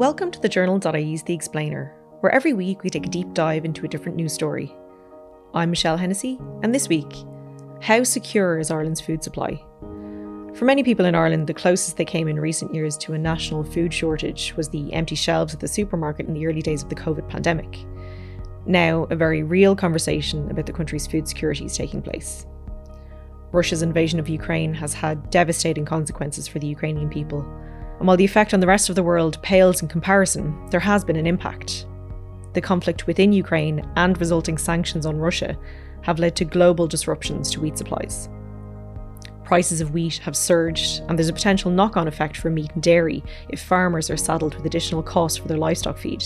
Welcome 0.00 0.30
to 0.30 0.40
the 0.40 0.48
journal.ie's 0.48 1.24
The 1.24 1.34
Explainer, 1.34 1.94
where 2.20 2.32
every 2.32 2.54
week 2.54 2.82
we 2.82 2.88
take 2.88 3.04
a 3.04 3.10
deep 3.10 3.34
dive 3.34 3.66
into 3.66 3.84
a 3.84 3.88
different 3.88 4.16
news 4.16 4.32
story. 4.32 4.74
I'm 5.52 5.68
Michelle 5.68 5.98
Hennessy, 5.98 6.38
and 6.62 6.74
this 6.74 6.88
week, 6.88 7.12
how 7.82 8.02
secure 8.02 8.58
is 8.58 8.70
Ireland's 8.70 9.02
food 9.02 9.22
supply? 9.22 9.62
For 10.54 10.64
many 10.64 10.82
people 10.82 11.04
in 11.04 11.14
Ireland, 11.14 11.48
the 11.48 11.52
closest 11.52 11.98
they 11.98 12.06
came 12.06 12.28
in 12.28 12.40
recent 12.40 12.74
years 12.74 12.96
to 12.96 13.12
a 13.12 13.18
national 13.18 13.62
food 13.62 13.92
shortage 13.92 14.54
was 14.56 14.70
the 14.70 14.90
empty 14.94 15.16
shelves 15.16 15.52
at 15.52 15.60
the 15.60 15.68
supermarket 15.68 16.26
in 16.26 16.32
the 16.32 16.46
early 16.46 16.62
days 16.62 16.82
of 16.82 16.88
the 16.88 16.94
COVID 16.94 17.28
pandemic. 17.28 17.80
Now, 18.64 19.06
a 19.10 19.16
very 19.16 19.42
real 19.42 19.76
conversation 19.76 20.50
about 20.50 20.64
the 20.64 20.72
country's 20.72 21.06
food 21.06 21.28
security 21.28 21.66
is 21.66 21.76
taking 21.76 22.00
place. 22.00 22.46
Russia's 23.52 23.82
invasion 23.82 24.18
of 24.18 24.30
Ukraine 24.30 24.72
has 24.72 24.94
had 24.94 25.28
devastating 25.28 25.84
consequences 25.84 26.48
for 26.48 26.58
the 26.58 26.68
Ukrainian 26.68 27.10
people, 27.10 27.44
and 28.00 28.06
while 28.06 28.16
the 28.16 28.24
effect 28.24 28.54
on 28.54 28.60
the 28.60 28.66
rest 28.66 28.88
of 28.88 28.96
the 28.96 29.02
world 29.02 29.40
pales 29.42 29.82
in 29.82 29.88
comparison, 29.88 30.66
there 30.70 30.80
has 30.80 31.04
been 31.04 31.16
an 31.16 31.26
impact. 31.26 31.86
The 32.54 32.60
conflict 32.60 33.06
within 33.06 33.30
Ukraine 33.30 33.86
and 33.96 34.18
resulting 34.18 34.56
sanctions 34.56 35.04
on 35.04 35.18
Russia 35.18 35.56
have 36.00 36.18
led 36.18 36.34
to 36.36 36.46
global 36.46 36.88
disruptions 36.88 37.50
to 37.50 37.60
wheat 37.60 37.76
supplies. 37.76 38.30
Prices 39.44 39.82
of 39.82 39.90
wheat 39.92 40.16
have 40.18 40.34
surged, 40.34 41.02
and 41.08 41.18
there's 41.18 41.28
a 41.28 41.34
potential 41.34 41.70
knock 41.70 41.98
on 41.98 42.08
effect 42.08 42.38
for 42.38 42.48
meat 42.48 42.70
and 42.72 42.82
dairy 42.82 43.22
if 43.50 43.60
farmers 43.60 44.08
are 44.08 44.16
saddled 44.16 44.54
with 44.54 44.64
additional 44.64 45.02
costs 45.02 45.36
for 45.36 45.48
their 45.48 45.58
livestock 45.58 45.98
feed. 45.98 46.24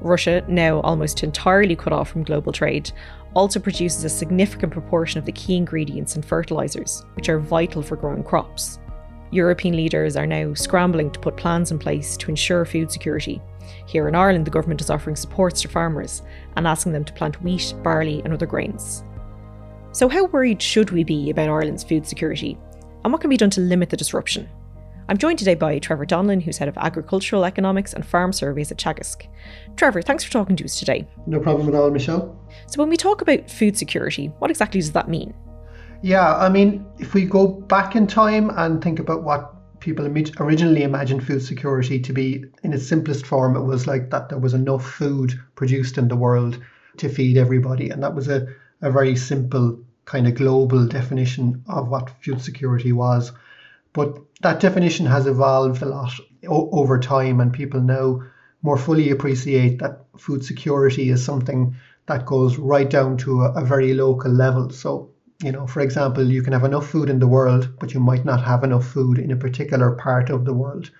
Russia, 0.00 0.44
now 0.46 0.80
almost 0.82 1.24
entirely 1.24 1.74
cut 1.74 1.92
off 1.92 2.08
from 2.08 2.22
global 2.22 2.52
trade, 2.52 2.92
also 3.34 3.58
produces 3.58 4.04
a 4.04 4.08
significant 4.08 4.72
proportion 4.72 5.18
of 5.18 5.24
the 5.24 5.32
key 5.32 5.56
ingredients 5.56 6.14
and 6.14 6.24
fertilisers, 6.24 7.04
which 7.14 7.28
are 7.28 7.40
vital 7.40 7.82
for 7.82 7.96
growing 7.96 8.22
crops. 8.22 8.78
European 9.30 9.76
leaders 9.76 10.16
are 10.16 10.26
now 10.26 10.54
scrambling 10.54 11.10
to 11.10 11.20
put 11.20 11.36
plans 11.36 11.70
in 11.70 11.78
place 11.78 12.16
to 12.16 12.30
ensure 12.30 12.64
food 12.64 12.90
security. 12.90 13.42
Here 13.86 14.08
in 14.08 14.14
Ireland, 14.14 14.46
the 14.46 14.50
government 14.50 14.80
is 14.80 14.90
offering 14.90 15.16
supports 15.16 15.60
to 15.62 15.68
farmers 15.68 16.22
and 16.56 16.66
asking 16.66 16.92
them 16.92 17.04
to 17.04 17.12
plant 17.12 17.42
wheat, 17.42 17.74
barley, 17.82 18.22
and 18.24 18.32
other 18.32 18.46
grains. 18.46 19.04
So, 19.92 20.08
how 20.08 20.26
worried 20.26 20.62
should 20.62 20.90
we 20.90 21.04
be 21.04 21.30
about 21.30 21.48
Ireland's 21.48 21.84
food 21.84 22.06
security? 22.06 22.58
And 23.04 23.12
what 23.12 23.20
can 23.20 23.30
be 23.30 23.36
done 23.36 23.50
to 23.50 23.60
limit 23.60 23.90
the 23.90 23.96
disruption? 23.96 24.48
I'm 25.10 25.16
joined 25.16 25.38
today 25.38 25.54
by 25.54 25.78
Trevor 25.78 26.04
Donnellan, 26.04 26.42
who's 26.42 26.58
head 26.58 26.68
of 26.68 26.76
agricultural 26.76 27.46
economics 27.46 27.94
and 27.94 28.04
farm 28.06 28.30
surveys 28.30 28.70
at 28.70 28.76
Teagasc. 28.76 29.26
Trevor, 29.76 30.02
thanks 30.02 30.22
for 30.22 30.30
talking 30.30 30.56
to 30.56 30.64
us 30.64 30.78
today. 30.78 31.08
No 31.26 31.40
problem 31.40 31.66
at 31.68 31.74
all, 31.74 31.90
Michelle. 31.90 32.38
So, 32.66 32.78
when 32.80 32.90
we 32.90 32.96
talk 32.96 33.22
about 33.22 33.50
food 33.50 33.76
security, 33.76 34.26
what 34.38 34.50
exactly 34.50 34.80
does 34.80 34.92
that 34.92 35.08
mean? 35.08 35.34
Yeah, 36.00 36.36
I 36.36 36.48
mean, 36.48 36.86
if 36.98 37.14
we 37.14 37.24
go 37.24 37.46
back 37.46 37.96
in 37.96 38.06
time 38.06 38.50
and 38.50 38.82
think 38.82 39.00
about 39.00 39.24
what 39.24 39.54
people 39.80 40.06
originally 40.06 40.82
imagined 40.82 41.26
food 41.26 41.42
security 41.42 42.00
to 42.00 42.12
be, 42.12 42.44
in 42.62 42.72
its 42.72 42.86
simplest 42.86 43.26
form, 43.26 43.56
it 43.56 43.62
was 43.62 43.86
like 43.86 44.10
that 44.10 44.28
there 44.28 44.38
was 44.38 44.54
enough 44.54 44.84
food 44.84 45.38
produced 45.56 45.98
in 45.98 46.08
the 46.08 46.16
world 46.16 46.58
to 46.98 47.08
feed 47.08 47.36
everybody. 47.36 47.90
And 47.90 48.02
that 48.02 48.14
was 48.14 48.28
a, 48.28 48.46
a 48.80 48.90
very 48.90 49.16
simple 49.16 49.78
kind 50.04 50.26
of 50.26 50.34
global 50.34 50.86
definition 50.86 51.64
of 51.68 51.88
what 51.88 52.10
food 52.22 52.40
security 52.40 52.92
was. 52.92 53.32
But 53.92 54.18
that 54.42 54.60
definition 54.60 55.06
has 55.06 55.26
evolved 55.26 55.82
a 55.82 55.86
lot 55.86 56.12
o- 56.48 56.70
over 56.70 56.98
time, 57.00 57.40
and 57.40 57.52
people 57.52 57.80
now 57.80 58.22
more 58.62 58.78
fully 58.78 59.10
appreciate 59.10 59.80
that 59.80 60.04
food 60.16 60.44
security 60.44 61.10
is 61.10 61.24
something 61.24 61.74
that 62.06 62.26
goes 62.26 62.56
right 62.56 62.88
down 62.88 63.16
to 63.18 63.42
a, 63.42 63.52
a 63.52 63.64
very 63.64 63.94
local 63.94 64.30
level. 64.30 64.70
So 64.70 65.10
you 65.42 65.52
know, 65.52 65.66
for 65.66 65.80
example, 65.80 66.24
you 66.24 66.42
can 66.42 66.52
have 66.52 66.64
enough 66.64 66.88
food 66.88 67.08
in 67.08 67.20
the 67.20 67.28
world, 67.28 67.68
but 67.78 67.94
you 67.94 68.00
might 68.00 68.24
not 68.24 68.42
have 68.42 68.64
enough 68.64 68.86
food 68.86 69.18
in 69.18 69.30
a 69.30 69.36
particular 69.36 69.92
part 69.92 70.30
of 70.30 70.44
the 70.44 70.52
world. 70.52 70.90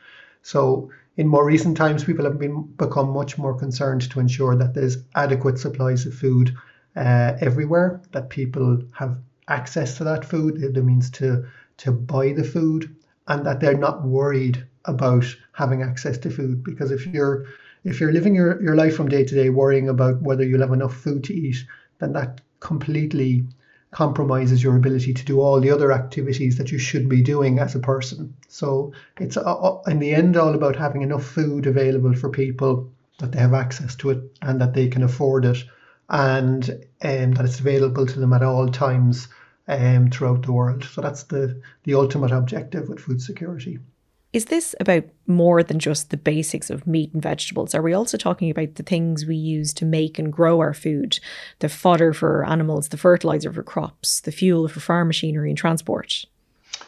So 0.42 0.90
in 1.16 1.26
more 1.26 1.44
recent 1.44 1.76
times, 1.76 2.04
people 2.04 2.24
have 2.24 2.38
been 2.38 2.62
become 2.76 3.10
much 3.10 3.36
more 3.36 3.58
concerned 3.58 4.08
to 4.10 4.20
ensure 4.20 4.54
that 4.54 4.74
there's 4.74 4.98
adequate 5.16 5.58
supplies 5.58 6.06
of 6.06 6.14
food 6.14 6.54
uh, 6.94 7.36
everywhere, 7.40 8.00
that 8.12 8.30
people 8.30 8.80
have 8.92 9.18
access 9.48 9.96
to 9.98 10.04
that 10.04 10.24
food, 10.24 10.72
the 10.74 10.82
means 10.82 11.10
to 11.10 11.44
to 11.78 11.90
buy 11.90 12.32
the 12.32 12.44
food, 12.44 12.94
and 13.26 13.44
that 13.44 13.58
they're 13.60 13.76
not 13.76 14.04
worried 14.04 14.64
about 14.84 15.24
having 15.52 15.82
access 15.82 16.16
to 16.18 16.30
food. 16.30 16.62
Because 16.62 16.92
if 16.92 17.06
you're 17.06 17.44
if 17.82 18.00
you're 18.00 18.12
living 18.12 18.36
your, 18.36 18.62
your 18.62 18.76
life 18.76 18.94
from 18.94 19.08
day 19.08 19.24
to 19.24 19.34
day 19.34 19.50
worrying 19.50 19.88
about 19.88 20.22
whether 20.22 20.44
you'll 20.44 20.60
have 20.60 20.72
enough 20.72 20.94
food 20.94 21.24
to 21.24 21.34
eat, 21.34 21.64
then 21.98 22.12
that 22.12 22.40
completely 22.60 23.44
compromises 23.90 24.62
your 24.62 24.76
ability 24.76 25.14
to 25.14 25.24
do 25.24 25.40
all 25.40 25.60
the 25.60 25.70
other 25.70 25.92
activities 25.92 26.58
that 26.58 26.70
you 26.70 26.78
should 26.78 27.08
be 27.08 27.22
doing 27.22 27.58
as 27.58 27.74
a 27.74 27.80
person. 27.80 28.34
So 28.48 28.92
it's 29.18 29.36
uh, 29.36 29.42
uh, 29.42 29.82
in 29.86 29.98
the 29.98 30.14
end 30.14 30.36
all 30.36 30.54
about 30.54 30.76
having 30.76 31.02
enough 31.02 31.24
food 31.24 31.66
available 31.66 32.14
for 32.14 32.28
people 32.28 32.92
that 33.18 33.32
they 33.32 33.38
have 33.38 33.54
access 33.54 33.94
to 33.96 34.10
it 34.10 34.36
and 34.42 34.60
that 34.60 34.74
they 34.74 34.88
can 34.88 35.02
afford 35.02 35.44
it 35.44 35.64
and 36.08 36.68
um, 37.02 37.32
that 37.32 37.44
it's 37.44 37.60
available 37.60 38.06
to 38.06 38.20
them 38.20 38.32
at 38.32 38.42
all 38.42 38.68
times 38.68 39.28
um, 39.66 40.10
throughout 40.10 40.42
the 40.42 40.52
world. 40.52 40.84
So 40.84 41.00
that's 41.00 41.24
the, 41.24 41.60
the 41.84 41.94
ultimate 41.94 42.30
objective 42.30 42.88
with 42.88 43.00
food 43.00 43.20
security. 43.20 43.78
Is 44.30 44.46
this 44.46 44.74
about 44.78 45.04
more 45.26 45.62
than 45.62 45.78
just 45.78 46.10
the 46.10 46.18
basics 46.18 46.68
of 46.68 46.86
meat 46.86 47.14
and 47.14 47.22
vegetables? 47.22 47.74
Are 47.74 47.80
we 47.80 47.94
also 47.94 48.18
talking 48.18 48.50
about 48.50 48.74
the 48.74 48.82
things 48.82 49.24
we 49.24 49.36
use 49.36 49.72
to 49.74 49.86
make 49.86 50.18
and 50.18 50.30
grow 50.30 50.60
our 50.60 50.74
food, 50.74 51.18
the 51.60 51.68
fodder 51.70 52.12
for 52.12 52.44
animals, 52.46 52.88
the 52.88 52.98
fertilizer 52.98 53.50
for 53.50 53.62
crops, 53.62 54.20
the 54.20 54.32
fuel 54.32 54.68
for 54.68 54.80
farm 54.80 55.08
machinery 55.08 55.48
and 55.48 55.56
transport? 55.56 56.26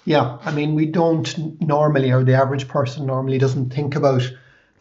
Yeah, 0.04 0.36
I 0.44 0.52
mean, 0.52 0.74
we 0.74 0.84
don't 0.84 1.62
normally, 1.62 2.12
or 2.12 2.24
the 2.24 2.34
average 2.34 2.68
person 2.68 3.06
normally 3.06 3.38
doesn't 3.38 3.72
think 3.72 3.96
about 3.96 4.30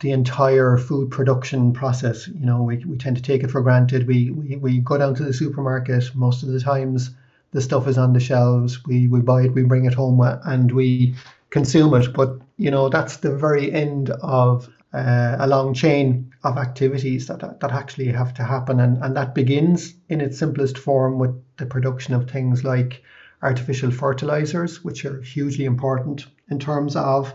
the 0.01 0.11
entire 0.11 0.77
food 0.77 1.11
production 1.11 1.71
process. 1.71 2.27
You 2.27 2.45
know, 2.45 2.63
we, 2.63 2.77
we 2.85 2.97
tend 2.97 3.15
to 3.15 3.21
take 3.21 3.41
it 3.41 3.51
for 3.51 3.61
granted. 3.61 4.05
We, 4.05 4.31
we, 4.31 4.57
we 4.57 4.79
go 4.79 4.97
down 4.97 5.15
to 5.15 5.23
the 5.23 5.33
supermarket 5.33 6.13
most 6.13 6.43
of 6.43 6.49
the 6.49 6.59
times. 6.59 7.11
The 7.51 7.61
stuff 7.61 7.87
is 7.87 7.97
on 7.97 8.11
the 8.11 8.19
shelves. 8.19 8.85
We, 8.85 9.07
we 9.07 9.21
buy 9.21 9.43
it, 9.43 9.53
we 9.53 9.63
bring 9.63 9.85
it 9.85 9.93
home, 9.93 10.19
uh, 10.19 10.37
and 10.43 10.71
we 10.73 11.15
consume 11.49 11.93
it. 11.95 12.13
But 12.13 12.39
you 12.59 12.69
know 12.69 12.89
that's 12.89 13.17
the 13.17 13.33
very 13.35 13.71
end 13.71 14.09
of 14.09 14.69
uh, 14.93 15.37
a 15.39 15.47
long 15.47 15.73
chain 15.73 16.31
of 16.43 16.57
activities 16.57 17.27
that 17.27 17.39
that 17.61 17.71
actually 17.71 18.07
have 18.07 18.33
to 18.33 18.43
happen, 18.43 18.79
and 18.81 19.01
and 19.01 19.15
that 19.15 19.33
begins 19.33 19.93
in 20.09 20.19
its 20.19 20.37
simplest 20.37 20.77
form 20.77 21.17
with 21.19 21.33
the 21.57 21.65
production 21.65 22.13
of 22.13 22.29
things 22.29 22.63
like 22.65 23.01
artificial 23.41 23.91
fertilizers, 23.91 24.83
which 24.83 25.05
are 25.05 25.21
hugely 25.21 25.63
important 25.63 26.25
in 26.51 26.59
terms 26.59 26.97
of 26.97 27.33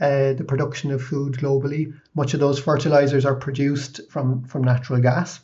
uh, 0.00 0.32
the 0.32 0.44
production 0.46 0.90
of 0.90 1.00
food 1.00 1.34
globally. 1.34 1.94
Much 2.16 2.34
of 2.34 2.40
those 2.40 2.58
fertilizers 2.58 3.24
are 3.24 3.36
produced 3.36 4.00
from 4.10 4.42
from 4.42 4.64
natural 4.64 5.00
gas. 5.00 5.40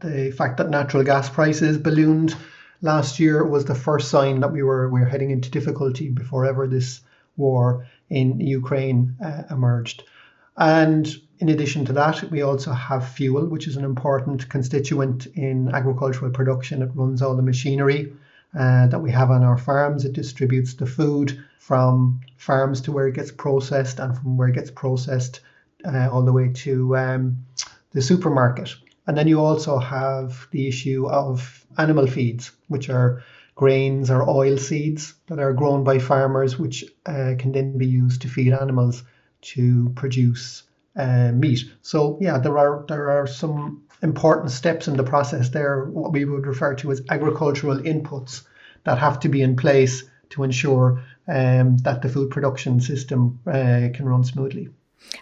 The 0.00 0.32
fact 0.32 0.56
that 0.56 0.70
natural 0.70 1.04
gas 1.04 1.30
prices 1.30 1.78
ballooned 1.78 2.34
last 2.80 3.20
year 3.20 3.44
was 3.46 3.64
the 3.64 3.76
first 3.76 4.10
sign 4.10 4.40
that 4.40 4.52
we 4.52 4.64
were 4.64 4.88
we 4.90 4.98
were 4.98 5.06
heading 5.06 5.30
into 5.30 5.50
difficulty 5.50 6.10
before 6.10 6.46
ever 6.46 6.66
this 6.66 7.00
war 7.36 7.86
in 8.12 8.38
Ukraine 8.40 9.16
uh, 9.24 9.42
emerged. 9.50 10.04
And 10.56 11.08
in 11.38 11.48
addition 11.48 11.84
to 11.86 11.92
that, 11.94 12.30
we 12.30 12.42
also 12.42 12.72
have 12.72 13.08
fuel, 13.08 13.46
which 13.46 13.66
is 13.66 13.76
an 13.76 13.84
important 13.84 14.48
constituent 14.48 15.26
in 15.34 15.70
agricultural 15.74 16.30
production. 16.30 16.82
It 16.82 16.90
runs 16.94 17.22
all 17.22 17.34
the 17.34 17.42
machinery 17.42 18.12
uh, 18.54 18.86
that 18.88 19.00
we 19.00 19.10
have 19.10 19.30
on 19.30 19.42
our 19.42 19.56
farms. 19.56 20.04
It 20.04 20.12
distributes 20.12 20.74
the 20.74 20.86
food 20.86 21.42
from 21.58 22.20
farms 22.36 22.80
to 22.82 22.92
where 22.92 23.08
it 23.08 23.14
gets 23.14 23.32
processed 23.32 23.98
and 23.98 24.16
from 24.16 24.36
where 24.36 24.48
it 24.48 24.54
gets 24.54 24.70
processed 24.70 25.40
uh, 25.84 26.08
all 26.12 26.22
the 26.22 26.32
way 26.32 26.48
to 26.66 26.96
um, 26.96 27.38
the 27.92 28.02
supermarket. 28.02 28.74
And 29.06 29.16
then 29.16 29.26
you 29.26 29.40
also 29.40 29.78
have 29.78 30.46
the 30.50 30.68
issue 30.68 31.08
of 31.08 31.66
animal 31.78 32.06
feeds, 32.06 32.52
which 32.68 32.88
are 32.90 33.22
grains 33.54 34.10
or 34.10 34.28
oil 34.28 34.56
seeds 34.56 35.14
that 35.26 35.38
are 35.38 35.52
grown 35.52 35.84
by 35.84 35.98
farmers, 35.98 36.58
which 36.58 36.84
uh, 37.06 37.34
can 37.38 37.52
then 37.52 37.78
be 37.78 37.86
used 37.86 38.22
to 38.22 38.28
feed 38.28 38.52
animals 38.52 39.02
to 39.42 39.90
produce 39.94 40.62
uh, 40.96 41.32
meat. 41.32 41.64
So 41.82 42.18
yeah, 42.20 42.38
there 42.38 42.58
are 42.58 42.84
there 42.88 43.10
are 43.10 43.26
some 43.26 43.82
important 44.02 44.50
steps 44.50 44.88
in 44.88 44.96
the 44.96 45.04
process 45.04 45.50
there, 45.50 45.84
what 45.84 46.12
we 46.12 46.24
would 46.24 46.46
refer 46.46 46.74
to 46.74 46.90
as 46.90 47.02
agricultural 47.08 47.78
inputs 47.78 48.42
that 48.84 48.98
have 48.98 49.20
to 49.20 49.28
be 49.28 49.42
in 49.42 49.56
place 49.56 50.04
to 50.30 50.42
ensure 50.42 51.04
um, 51.28 51.76
that 51.78 52.02
the 52.02 52.08
food 52.08 52.30
production 52.30 52.80
system 52.80 53.38
uh, 53.46 53.88
can 53.94 54.06
run 54.06 54.24
smoothly. 54.24 54.68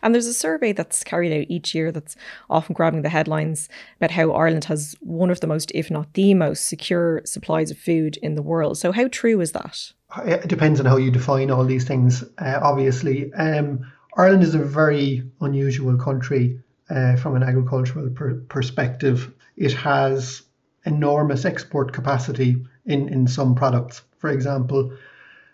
And 0.02 0.14
there's 0.14 0.26
a 0.26 0.34
survey 0.34 0.72
that's 0.72 1.04
carried 1.04 1.32
out 1.32 1.46
each 1.48 1.74
year 1.74 1.92
that's 1.92 2.16
often 2.48 2.74
grabbing 2.74 3.02
the 3.02 3.08
headlines 3.08 3.68
about 3.96 4.10
how 4.10 4.32
Ireland 4.32 4.64
has 4.64 4.94
one 5.00 5.30
of 5.30 5.40
the 5.40 5.46
most, 5.46 5.70
if 5.74 5.90
not 5.90 6.14
the 6.14 6.34
most, 6.34 6.66
secure 6.66 7.22
supplies 7.24 7.70
of 7.70 7.78
food 7.78 8.16
in 8.18 8.34
the 8.34 8.42
world. 8.42 8.78
So, 8.78 8.92
how 8.92 9.08
true 9.08 9.40
is 9.40 9.52
that? 9.52 9.92
It 10.24 10.48
depends 10.48 10.80
on 10.80 10.86
how 10.86 10.96
you 10.96 11.10
define 11.10 11.50
all 11.50 11.64
these 11.64 11.84
things, 11.84 12.24
uh, 12.38 12.58
obviously. 12.62 13.32
Um, 13.34 13.90
Ireland 14.16 14.42
is 14.42 14.54
a 14.54 14.58
very 14.58 15.22
unusual 15.40 15.96
country 15.96 16.60
uh, 16.88 17.16
from 17.16 17.36
an 17.36 17.42
agricultural 17.42 18.10
per- 18.10 18.40
perspective. 18.48 19.32
It 19.56 19.72
has 19.74 20.42
enormous 20.84 21.44
export 21.44 21.92
capacity 21.92 22.56
in, 22.86 23.08
in 23.08 23.26
some 23.26 23.54
products. 23.54 24.02
For 24.18 24.30
example, 24.30 24.92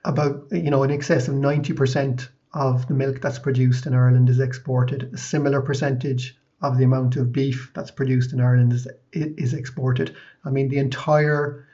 about 0.05 0.45
you 0.51 0.71
know 0.71 0.83
in 0.85 0.91
excess 0.91 1.29
of 1.29 1.35
90% 1.35 2.29
of 2.57 2.89
the 2.89 2.95
milk 2.95 3.21
that's 3.21 3.39
produced 3.39 3.87
in 3.87 3.95
Ireland 3.95 4.31
is 4.31 4.41
exported. 4.41 5.11
A 5.13 5.19
similar 5.19 5.61
percentage 5.61 6.37
of 6.63 6.79
the 6.79 6.85
amount 6.85 7.17
of 7.17 7.31
beef 7.31 7.71
that's 7.75 7.91
produced 7.91 8.33
in 8.33 8.41
Ireland 8.41 8.73
is, 8.73 8.89
is 9.13 9.53
exported. 9.53 10.17
I 10.45 10.51
mean, 10.51 10.69
the 10.69 10.79
entire 10.79 11.67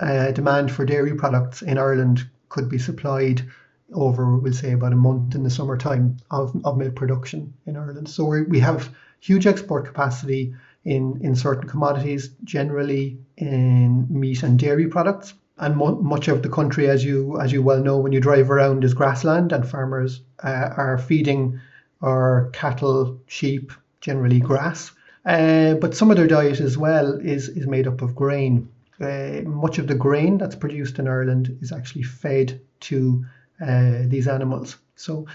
uh, 0.00 0.30
demand 0.30 0.72
for 0.72 0.86
dairy 0.86 1.14
products 1.14 1.60
in 1.60 1.76
Ireland 1.76 2.26
could 2.48 2.70
be 2.70 2.78
supplied 2.78 3.42
over, 3.92 4.38
we'll 4.38 4.54
say, 4.54 4.72
about 4.72 4.94
a 4.94 4.96
month 4.96 5.34
in 5.34 5.42
the 5.42 5.50
summertime 5.50 6.16
of, 6.30 6.56
of 6.64 6.78
milk 6.78 6.94
production 6.94 7.52
in 7.66 7.76
Ireland. 7.76 8.08
So 8.08 8.24
we 8.24 8.42
we 8.42 8.60
have 8.60 8.94
huge 9.20 9.46
export 9.46 9.84
capacity 9.84 10.54
in, 10.84 11.20
in 11.22 11.36
certain 11.36 11.68
commodities, 11.68 12.30
generally 12.44 13.18
in 13.36 14.06
meat 14.08 14.42
and 14.42 14.58
dairy 14.58 14.86
products. 14.86 15.34
And 15.60 15.76
mo- 15.76 16.00
much 16.00 16.28
of 16.28 16.42
the 16.42 16.48
country, 16.48 16.88
as 16.88 17.04
you 17.04 17.38
as 17.38 17.52
you 17.52 17.62
well 17.62 17.82
know, 17.82 17.98
when 17.98 18.12
you 18.12 18.20
drive 18.20 18.50
around, 18.50 18.82
is 18.82 18.94
grassland, 18.94 19.52
and 19.52 19.68
farmers 19.68 20.22
uh, 20.42 20.70
are 20.76 20.98
feeding 20.98 21.60
our 22.00 22.48
cattle, 22.52 23.20
sheep, 23.26 23.70
generally 24.00 24.40
grass. 24.40 24.90
Uh, 25.26 25.74
but 25.74 25.94
some 25.94 26.10
of 26.10 26.16
their 26.16 26.26
diet 26.26 26.60
as 26.60 26.78
well 26.78 27.18
is 27.20 27.48
is 27.48 27.66
made 27.66 27.86
up 27.86 28.00
of 28.02 28.14
grain. 28.14 28.68
Uh, 29.00 29.42
much 29.44 29.78
of 29.78 29.86
the 29.86 29.94
grain 29.94 30.38
that's 30.38 30.56
produced 30.56 30.98
in 30.98 31.06
Ireland 31.06 31.58
is 31.60 31.72
actually 31.72 32.04
fed 32.04 32.60
to 32.80 33.24
uh, 33.60 34.02
these 34.06 34.28
animals. 34.28 34.76
So 34.96 35.26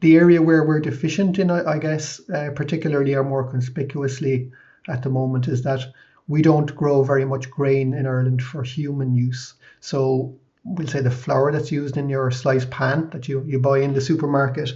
the 0.00 0.16
area 0.16 0.42
where 0.42 0.64
we're 0.64 0.80
deficient 0.80 1.38
in, 1.38 1.50
I, 1.50 1.72
I 1.72 1.78
guess, 1.78 2.20
uh, 2.30 2.50
particularly 2.54 3.14
or 3.14 3.24
more 3.24 3.50
conspicuously 3.50 4.52
at 4.88 5.02
the 5.02 5.10
moment, 5.10 5.48
is 5.48 5.62
that 5.62 5.80
we 6.28 6.42
don't 6.42 6.74
grow 6.74 7.02
very 7.02 7.24
much 7.24 7.50
grain 7.50 7.94
in 7.94 8.06
Ireland 8.06 8.42
for 8.42 8.62
human 8.62 9.14
use. 9.14 9.54
So 9.80 10.34
we'll 10.64 10.88
say 10.88 11.00
the 11.00 11.10
flour 11.10 11.52
that's 11.52 11.72
used 11.72 11.96
in 11.96 12.08
your 12.08 12.30
sliced 12.30 12.70
pan 12.70 13.10
that 13.10 13.28
you, 13.28 13.44
you 13.46 13.58
buy 13.58 13.78
in 13.78 13.92
the 13.92 14.00
supermarket 14.00 14.72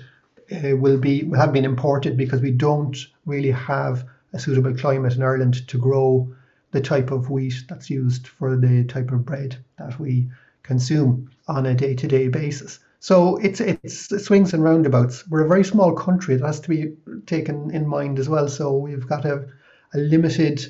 uh, 0.53 0.77
will 0.77 0.99
be 0.99 1.25
will 1.25 1.39
have 1.39 1.53
been 1.53 1.65
imported 1.65 2.17
because 2.17 2.41
we 2.41 2.51
don't 2.51 2.97
really 3.27 3.51
have 3.51 4.05
a 4.33 4.39
suitable 4.39 4.75
climate 4.75 5.15
in 5.15 5.23
Ireland 5.23 5.67
to 5.69 5.79
grow 5.79 6.35
the 6.71 6.81
type 6.81 7.11
of 7.11 7.31
wheat 7.31 7.65
that's 7.69 7.89
used 7.89 8.29
for 8.29 8.57
the 8.57 8.85
type 8.85 9.11
of 9.11 9.25
bread 9.25 9.57
that 9.79 9.99
we 9.99 10.29
consume 10.63 11.31
on 11.47 11.65
a 11.65 11.75
day-to-day 11.75 12.29
basis. 12.29 12.79
So 13.01 13.37
it's 13.39 13.61
it's 13.61 14.13
it 14.13 14.21
swings 14.21 14.53
and 14.53 14.63
roundabouts. 14.63 15.27
We're 15.29 15.45
a 15.45 15.49
very 15.49 15.65
small 15.65 15.95
country. 15.95 16.35
It 16.35 16.43
has 16.43 16.61
to 16.61 16.69
be 16.69 16.95
taken 17.27 17.71
in 17.71 17.87
mind 17.87 18.19
as 18.19 18.29
well. 18.29 18.49
So 18.49 18.77
we've 18.77 19.07
got 19.07 19.25
a, 19.25 19.47
a 19.95 19.99
limited 19.99 20.67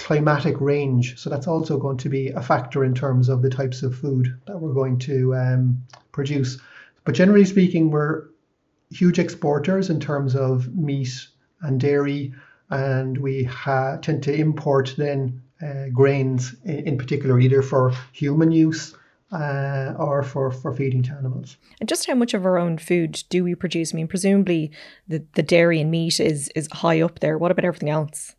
climatic 0.00 0.60
range. 0.60 1.18
So 1.18 1.30
that's 1.30 1.46
also 1.46 1.78
going 1.78 1.98
to 1.98 2.08
be 2.08 2.28
a 2.28 2.40
factor 2.40 2.84
in 2.84 2.94
terms 2.94 3.28
of 3.28 3.42
the 3.42 3.50
types 3.50 3.82
of 3.82 3.94
food 3.94 4.34
that 4.46 4.58
we're 4.58 4.72
going 4.72 4.98
to 5.00 5.34
um, 5.34 5.82
produce. 6.12 6.58
But 7.04 7.14
generally 7.14 7.44
speaking, 7.44 7.90
we're 7.90 8.24
huge 8.90 9.18
exporters 9.18 9.90
in 9.90 10.00
terms 10.00 10.34
of 10.34 10.74
meat 10.74 11.28
and 11.62 11.78
dairy, 11.78 12.32
and 12.70 13.18
we 13.18 13.48
tend 14.02 14.22
to 14.22 14.34
import 14.34 14.94
then 14.96 15.42
uh, 15.62 15.88
grains 15.92 16.56
in, 16.64 16.88
in 16.88 16.98
particular, 16.98 17.38
either 17.38 17.62
for 17.62 17.92
human 18.12 18.50
use 18.50 18.96
uh, 19.32 19.94
or 19.98 20.22
for, 20.22 20.50
for 20.50 20.74
feeding 20.74 21.02
to 21.02 21.12
animals. 21.12 21.56
And 21.78 21.88
just 21.88 22.06
how 22.06 22.14
much 22.14 22.34
of 22.34 22.46
our 22.46 22.58
own 22.58 22.78
food 22.78 23.22
do 23.28 23.44
we 23.44 23.54
produce? 23.54 23.94
I 23.94 23.96
mean, 23.96 24.08
presumably 24.08 24.72
the, 25.06 25.24
the 25.34 25.42
dairy 25.42 25.80
and 25.80 25.90
meat 25.90 26.18
is, 26.20 26.50
is 26.56 26.68
high 26.72 27.00
up 27.02 27.20
there. 27.20 27.38
What 27.38 27.50
about 27.50 27.64
everything 27.66 27.90
else? 27.90 28.34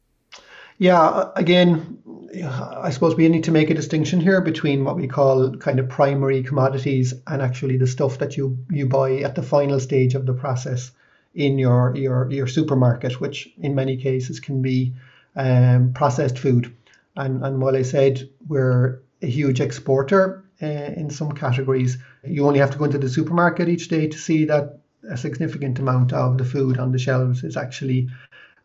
Yeah, 0.81 1.29
again, 1.35 1.99
I 2.43 2.89
suppose 2.89 3.15
we 3.15 3.29
need 3.29 3.43
to 3.43 3.51
make 3.51 3.69
a 3.69 3.75
distinction 3.75 4.19
here 4.19 4.41
between 4.41 4.83
what 4.83 4.95
we 4.95 5.07
call 5.07 5.55
kind 5.57 5.79
of 5.79 5.89
primary 5.89 6.41
commodities 6.41 7.13
and 7.27 7.39
actually 7.39 7.77
the 7.77 7.85
stuff 7.85 8.17
that 8.17 8.35
you, 8.35 8.57
you 8.71 8.87
buy 8.87 9.17
at 9.17 9.35
the 9.35 9.43
final 9.43 9.79
stage 9.79 10.15
of 10.15 10.25
the 10.25 10.33
process 10.33 10.89
in 11.35 11.59
your 11.59 11.95
your, 11.95 12.31
your 12.31 12.47
supermarket, 12.47 13.21
which 13.21 13.47
in 13.59 13.75
many 13.75 13.95
cases 13.95 14.39
can 14.39 14.63
be 14.63 14.95
um, 15.35 15.93
processed 15.93 16.39
food. 16.39 16.75
And, 17.15 17.45
and 17.45 17.61
while 17.61 17.75
I 17.75 17.83
said 17.83 18.27
we're 18.47 19.01
a 19.21 19.27
huge 19.27 19.61
exporter, 19.61 20.43
uh, 20.63 20.65
in 20.65 21.11
some 21.11 21.31
categories. 21.31 21.99
You 22.23 22.47
only 22.47 22.59
have 22.59 22.71
to 22.71 22.79
go 22.79 22.85
into 22.85 22.97
the 22.97 23.09
supermarket 23.09 23.69
each 23.69 23.87
day 23.87 24.07
to 24.07 24.17
see 24.17 24.45
that 24.45 24.79
a 25.07 25.17
significant 25.17 25.77
amount 25.77 26.11
of 26.11 26.39
the 26.39 26.45
food 26.45 26.79
on 26.79 26.91
the 26.91 26.99
shelves 26.99 27.43
is 27.43 27.55
actually 27.55 28.09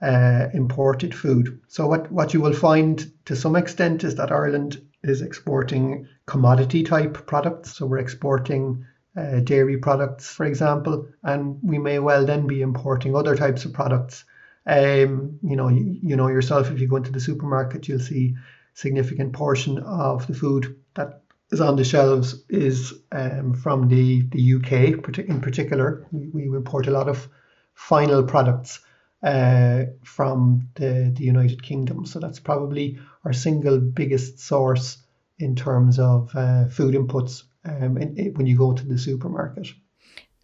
uh, 0.03 0.49
imported 0.53 1.15
food. 1.15 1.61
So 1.69 1.87
what, 1.87 2.11
what 2.13 2.35
you 2.35 2.41
will 2.41 2.53
find 2.53 3.11
to 3.27 3.37
some 3.37 3.57
extent 3.57 4.05
is 4.05 4.15
that 4.17 4.33
Ireland 4.33 4.83
is 5.03 5.23
exporting 5.23 6.09
commodity 6.27 6.83
type 6.83 7.27
products. 7.27 7.77
So 7.77 7.87
we're 7.87 7.99
exporting 7.99 8.85
uh, 9.17 9.41
dairy 9.41 9.79
products, 9.79 10.29
for 10.29 10.45
example, 10.45 11.09
and 11.23 11.59
we 11.63 11.79
may 11.79 11.99
well 11.99 12.27
then 12.27 12.47
be 12.47 12.61
importing 12.61 13.17
other 13.17 13.35
types 13.35 13.65
of 13.65 13.73
products. 13.73 14.25
Um, 14.67 15.39
you 15.43 15.57
know, 15.57 15.69
you, 15.69 15.99
you 16.03 16.17
know 16.17 16.29
yourself 16.29 16.71
if 16.71 16.81
you 16.81 16.89
go 16.89 16.97
into 16.97 17.13
the 17.13 17.21
supermarket, 17.21 17.89
you'll 17.89 18.01
see 18.01 18.37
significant 18.75 19.33
portion 19.33 19.79
of 19.79 20.27
the 20.27 20.35
food 20.35 20.77
that 20.95 21.23
is 21.51 21.61
on 21.61 21.77
the 21.77 21.85
shelves 21.85 22.43
is 22.49 22.93
um, 23.13 23.55
from 23.55 23.89
the, 23.89 24.23
the 24.23 24.55
UK 24.55 25.19
in 25.29 25.41
particular. 25.41 26.07
We, 26.11 26.29
we 26.29 26.57
import 26.57 26.89
a 26.89 26.91
lot 26.91 27.09
of 27.09 27.29
final 27.75 28.23
products 28.23 28.81
uh, 29.23 29.85
from 30.05 30.69
the, 30.75 31.13
the 31.15 31.25
United 31.25 31.63
Kingdom. 31.63 32.07
So 32.07 32.21
that's 32.21 32.41
probably 32.41 32.99
our 33.25 33.33
single 33.33 33.81
biggest 33.81 34.41
source 34.41 34.99
in 35.39 35.57
terms 35.57 35.99
of 35.99 36.31
uh, 36.35 36.69
food 36.69 36.95
inputs 36.95 37.43
um, 37.65 37.97
in, 37.97 38.17
in, 38.17 38.35
when 38.35 38.47
you 38.47 38.57
go 38.57 38.73
to 38.73 38.87
the 38.87 38.99
supermarket. 38.99 39.69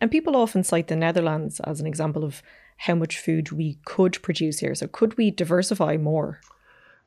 And 0.01 0.11
people 0.11 0.37
often 0.37 0.65
cite 0.65 0.89
the 0.89 0.97
Netherlands 0.97 1.61
as 1.61 1.81
an 1.81 1.87
example 1.87 2.25
of 2.25 2.43
how 2.77 2.95
much 2.95 3.19
food 3.19 3.53
we 3.53 3.79
could 3.85 4.21
produce 4.23 4.59
here. 4.59 4.75
So 4.75 4.89
could 4.89 5.17
we 5.17 5.31
diversify 5.31 5.97
more? 5.97 6.41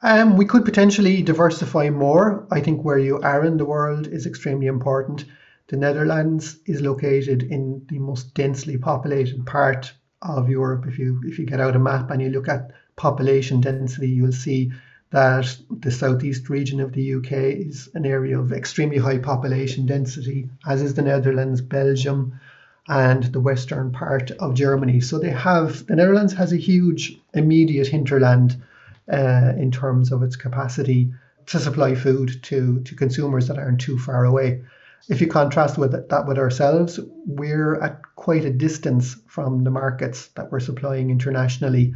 Um, 0.01 0.37
we 0.37 0.45
could 0.45 0.65
potentially 0.65 1.21
diversify 1.21 1.89
more. 1.89 2.47
I 2.51 2.61
think 2.61 2.83
where 2.83 2.97
you 2.97 3.19
are 3.19 3.43
in 3.43 3.57
the 3.57 3.65
world 3.65 4.07
is 4.07 4.25
extremely 4.25 4.67
important. 4.67 5.25
The 5.67 5.77
Netherlands 5.77 6.59
is 6.65 6.81
located 6.81 7.43
in 7.43 7.85
the 7.89 7.99
most 7.99 8.33
densely 8.33 8.77
populated 8.77 9.45
part 9.45 9.93
of 10.21 10.49
Europe. 10.49 10.85
If 10.87 10.99
you 10.99 11.21
if 11.25 11.39
you 11.39 11.45
get 11.45 11.59
out 11.59 11.75
a 11.75 11.79
map 11.79 12.11
and 12.11 12.21
you 12.21 12.29
look 12.29 12.47
at 12.47 12.71
population 12.95 13.61
density, 13.61 14.09
you'll 14.09 14.31
see 14.31 14.71
that 15.11 15.57
the 15.69 15.91
southeast 15.91 16.49
region 16.49 16.79
of 16.79 16.91
the 16.91 17.15
UK 17.15 17.31
is 17.31 17.89
an 17.93 18.05
area 18.05 18.39
of 18.39 18.51
extremely 18.51 18.97
high 18.97 19.19
population 19.19 19.85
density, 19.85 20.49
as 20.67 20.81
is 20.81 20.93
the 20.93 21.01
Netherlands, 21.01 21.61
Belgium, 21.61 22.39
and 22.87 23.23
the 23.25 23.39
western 23.39 23.91
part 23.91 24.31
of 24.31 24.55
Germany. 24.55 24.99
So 24.99 25.19
they 25.19 25.31
have 25.31 25.85
the 25.87 25.95
Netherlands 25.95 26.33
has 26.33 26.53
a 26.53 26.57
huge 26.57 27.17
immediate 27.33 27.87
hinterland 27.87 28.61
uh, 29.11 29.53
in 29.57 29.71
terms 29.71 30.11
of 30.11 30.23
its 30.23 30.35
capacity 30.35 31.13
to 31.47 31.59
supply 31.59 31.95
food 31.95 32.41
to, 32.43 32.81
to 32.81 32.95
consumers 32.95 33.47
that 33.47 33.57
aren't 33.57 33.81
too 33.81 33.97
far 33.97 34.25
away. 34.25 34.63
If 35.07 35.21
you 35.21 35.27
contrast 35.27 35.77
with 35.77 35.91
that 35.91 36.27
with 36.27 36.37
ourselves, 36.37 36.99
we're 37.27 37.75
at 37.81 38.01
quite 38.15 38.45
a 38.45 38.49
distance 38.49 39.15
from 39.27 39.63
the 39.63 39.69
markets 39.69 40.27
that 40.29 40.51
we're 40.51 40.59
supplying 40.59 41.11
internationally. 41.11 41.93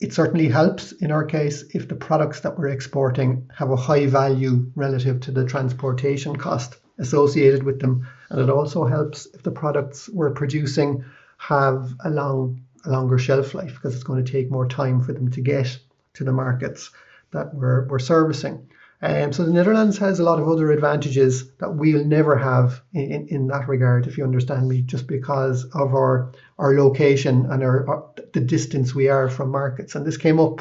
It 0.00 0.12
certainly 0.12 0.48
helps 0.48 0.92
in 0.92 1.10
our 1.10 1.24
case 1.24 1.62
if 1.74 1.88
the 1.88 1.94
products 1.94 2.40
that 2.40 2.58
we're 2.58 2.68
exporting 2.68 3.50
have 3.54 3.70
a 3.70 3.76
high 3.76 4.06
value 4.06 4.70
relative 4.74 5.20
to 5.20 5.30
the 5.30 5.46
transportation 5.46 6.36
cost 6.36 6.76
associated 6.98 7.62
with 7.62 7.80
them. 7.80 8.06
And 8.28 8.40
it 8.40 8.50
also 8.50 8.84
helps 8.84 9.26
if 9.32 9.42
the 9.42 9.50
products 9.50 10.08
we're 10.08 10.32
producing 10.32 11.04
have 11.38 11.94
a 12.04 12.10
long 12.10 12.60
a 12.84 12.90
longer 12.90 13.18
shelf 13.18 13.54
life 13.54 13.74
because 13.74 13.94
it's 13.94 14.04
going 14.04 14.24
to 14.24 14.32
take 14.32 14.50
more 14.50 14.66
time 14.66 15.00
for 15.00 15.12
them 15.12 15.30
to 15.30 15.40
get 15.40 15.78
to 16.14 16.24
the 16.24 16.32
markets 16.32 16.90
that 17.32 17.54
we're, 17.54 17.86
we're 17.88 17.98
servicing. 17.98 18.68
Um, 19.02 19.32
so 19.32 19.44
the 19.44 19.52
Netherlands 19.52 19.96
has 19.98 20.20
a 20.20 20.24
lot 20.24 20.40
of 20.40 20.48
other 20.48 20.70
advantages 20.72 21.50
that 21.58 21.74
we'll 21.74 22.04
never 22.04 22.36
have 22.36 22.82
in, 22.92 23.10
in, 23.10 23.28
in, 23.28 23.46
that 23.46 23.66
regard, 23.66 24.06
if 24.06 24.18
you 24.18 24.24
understand 24.24 24.68
me, 24.68 24.82
just 24.82 25.06
because 25.06 25.64
of 25.72 25.94
our 25.94 26.32
our 26.58 26.74
location 26.74 27.46
and 27.50 27.62
our, 27.62 27.88
our, 27.88 28.04
the 28.34 28.40
distance 28.40 28.94
we 28.94 29.08
are 29.08 29.30
from 29.30 29.50
markets. 29.50 29.94
And 29.94 30.06
this 30.06 30.18
came 30.18 30.38
up 30.38 30.60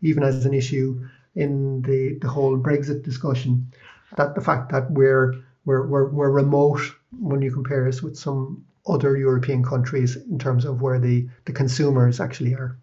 even 0.00 0.22
as 0.22 0.46
an 0.46 0.54
issue 0.54 1.06
in 1.34 1.82
the, 1.82 2.18
the 2.22 2.28
whole 2.28 2.56
Brexit 2.56 3.02
discussion, 3.02 3.70
that 4.16 4.34
the 4.34 4.40
fact 4.40 4.72
that 4.72 4.90
we're 4.90 5.34
we're, 5.66 5.86
we're, 5.86 6.08
we're 6.10 6.30
remote 6.30 6.80
when 7.18 7.42
you 7.42 7.52
compare 7.52 7.86
us 7.88 8.02
with 8.02 8.16
some 8.16 8.64
other 8.86 9.16
European 9.16 9.62
countries 9.62 10.16
in 10.16 10.38
terms 10.38 10.64
of 10.64 10.82
where 10.82 10.98
the, 10.98 11.26
the 11.46 11.52
consumers 11.52 12.20
actually 12.20 12.54
are. 12.54 12.76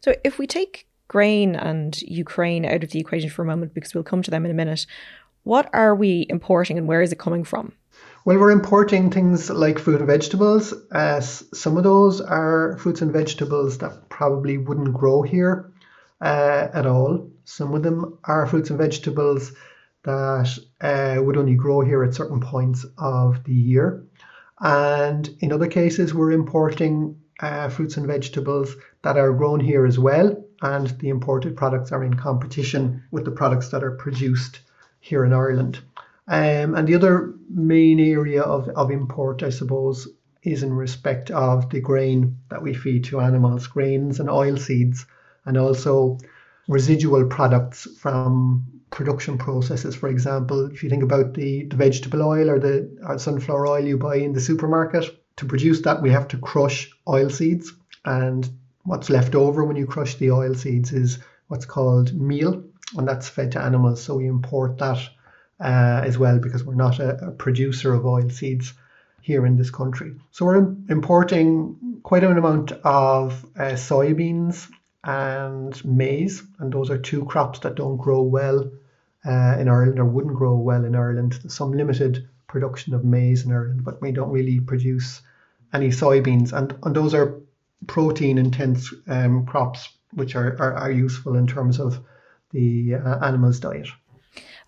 So 0.00 0.14
if 0.24 0.38
we 0.38 0.46
take 0.46 0.88
grain 1.10 1.56
and 1.56 2.00
Ukraine 2.02 2.64
out 2.64 2.84
of 2.84 2.90
the 2.90 3.00
equation 3.00 3.30
for 3.30 3.42
a 3.42 3.46
moment 3.46 3.74
because 3.74 3.92
we'll 3.92 4.04
come 4.04 4.22
to 4.22 4.30
them 4.30 4.44
in 4.44 4.50
a 4.52 4.54
minute. 4.54 4.86
What 5.42 5.68
are 5.72 5.92
we 5.92 6.24
importing 6.28 6.78
and 6.78 6.86
where 6.86 7.02
is 7.02 7.10
it 7.10 7.18
coming 7.18 7.42
from? 7.42 7.72
Well, 8.24 8.38
we're 8.38 8.52
importing 8.52 9.10
things 9.10 9.50
like 9.50 9.80
fruit 9.80 9.98
and 9.98 10.06
vegetables. 10.06 10.72
Uh, 10.92 11.20
some 11.20 11.76
of 11.76 11.82
those 11.82 12.20
are 12.20 12.78
fruits 12.78 13.02
and 13.02 13.12
vegetables 13.12 13.78
that 13.78 14.08
probably 14.08 14.56
wouldn't 14.56 14.94
grow 14.94 15.22
here 15.22 15.72
uh, 16.20 16.68
at 16.72 16.86
all. 16.86 17.28
Some 17.44 17.74
of 17.74 17.82
them 17.82 18.16
are 18.22 18.46
fruits 18.46 18.70
and 18.70 18.78
vegetables 18.78 19.50
that 20.04 20.56
uh, 20.80 21.16
would 21.20 21.36
only 21.36 21.56
grow 21.56 21.80
here 21.80 22.04
at 22.04 22.14
certain 22.14 22.40
points 22.40 22.86
of 22.98 23.42
the 23.42 23.52
year. 23.54 24.04
And 24.60 25.28
in 25.40 25.50
other 25.52 25.66
cases, 25.66 26.14
we're 26.14 26.30
importing 26.30 27.20
uh, 27.40 27.68
fruits 27.68 27.96
and 27.96 28.06
vegetables 28.06 28.76
that 29.02 29.16
are 29.16 29.32
grown 29.32 29.58
here 29.58 29.86
as 29.86 29.98
well. 29.98 30.44
And 30.62 30.88
the 30.98 31.08
imported 31.08 31.56
products 31.56 31.92
are 31.92 32.04
in 32.04 32.14
competition 32.14 33.02
with 33.10 33.24
the 33.24 33.30
products 33.30 33.70
that 33.70 33.82
are 33.82 33.92
produced 33.92 34.60
here 35.00 35.24
in 35.24 35.32
Ireland. 35.32 35.80
Um, 36.28 36.74
and 36.74 36.86
the 36.86 36.94
other 36.94 37.34
main 37.48 37.98
area 37.98 38.42
of, 38.42 38.68
of 38.68 38.90
import, 38.90 39.42
I 39.42 39.50
suppose, 39.50 40.06
is 40.42 40.62
in 40.62 40.72
respect 40.72 41.30
of 41.30 41.70
the 41.70 41.80
grain 41.80 42.38
that 42.50 42.62
we 42.62 42.74
feed 42.74 43.04
to 43.04 43.20
animals, 43.20 43.66
grains 43.66 44.20
and 44.20 44.30
oil 44.30 44.56
seeds, 44.56 45.06
and 45.44 45.56
also 45.56 46.18
residual 46.68 47.26
products 47.26 47.88
from 47.98 48.64
production 48.90 49.38
processes. 49.38 49.96
For 49.96 50.08
example, 50.08 50.66
if 50.66 50.82
you 50.82 50.90
think 50.90 51.02
about 51.02 51.34
the, 51.34 51.64
the 51.64 51.76
vegetable 51.76 52.22
oil 52.22 52.50
or 52.50 52.58
the 52.58 52.96
or 53.06 53.18
sunflower 53.18 53.66
oil 53.66 53.84
you 53.84 53.98
buy 53.98 54.16
in 54.16 54.32
the 54.32 54.40
supermarket, 54.40 55.16
to 55.36 55.46
produce 55.46 55.82
that, 55.82 56.02
we 56.02 56.10
have 56.10 56.28
to 56.28 56.38
crush 56.38 56.90
oil 57.08 57.30
seeds. 57.30 57.72
And 58.04 58.48
what's 58.84 59.10
left 59.10 59.34
over 59.34 59.64
when 59.64 59.76
you 59.76 59.86
crush 59.86 60.16
the 60.16 60.30
oil 60.30 60.54
seeds 60.54 60.92
is 60.92 61.18
what's 61.48 61.66
called 61.66 62.14
meal, 62.14 62.62
and 62.96 63.06
that's 63.06 63.28
fed 63.28 63.52
to 63.52 63.60
animals. 63.60 64.02
So 64.02 64.16
we 64.16 64.26
import 64.26 64.78
that 64.78 64.98
uh, 65.60 66.02
as 66.04 66.16
well 66.16 66.38
because 66.38 66.64
we're 66.64 66.74
not 66.74 66.98
a, 66.98 67.26
a, 67.26 67.30
producer 67.32 67.92
of 67.92 68.06
oil 68.06 68.30
seeds 68.30 68.72
here 69.20 69.44
in 69.44 69.56
this 69.56 69.70
country. 69.70 70.14
So 70.30 70.46
we're 70.46 70.74
importing 70.88 72.00
quite 72.02 72.24
an 72.24 72.38
amount 72.38 72.72
of 72.72 73.44
uh, 73.56 73.72
soybeans 73.72 74.70
and 75.04 75.84
maize, 75.84 76.42
and 76.58 76.72
those 76.72 76.90
are 76.90 76.98
two 76.98 77.24
crops 77.26 77.58
that 77.60 77.74
don't 77.74 77.98
grow 77.98 78.22
well 78.22 78.70
uh, 79.26 79.56
in 79.58 79.68
Ireland 79.68 79.98
or 79.98 80.06
wouldn't 80.06 80.36
grow 80.36 80.56
well 80.56 80.84
in 80.84 80.96
Ireland. 80.96 81.38
There's 81.42 81.54
some 81.54 81.72
limited 81.72 82.28
production 82.46 82.94
of 82.94 83.04
maize 83.04 83.44
in 83.44 83.52
Ireland, 83.52 83.84
but 83.84 84.00
we 84.00 84.12
don't 84.12 84.30
really 84.30 84.60
produce 84.60 85.20
any 85.72 85.88
soybeans, 85.88 86.52
and, 86.52 86.74
and 86.82 86.96
those 86.96 87.14
are 87.14 87.40
protein 87.86 88.38
intense 88.38 88.92
um, 89.08 89.46
crops 89.46 89.88
which 90.12 90.34
are, 90.34 90.56
are, 90.58 90.74
are, 90.74 90.90
useful 90.90 91.36
in 91.36 91.46
terms 91.46 91.78
of 91.78 92.00
the 92.50 92.94
uh, 92.94 93.24
animal's 93.24 93.60
diet. 93.60 93.88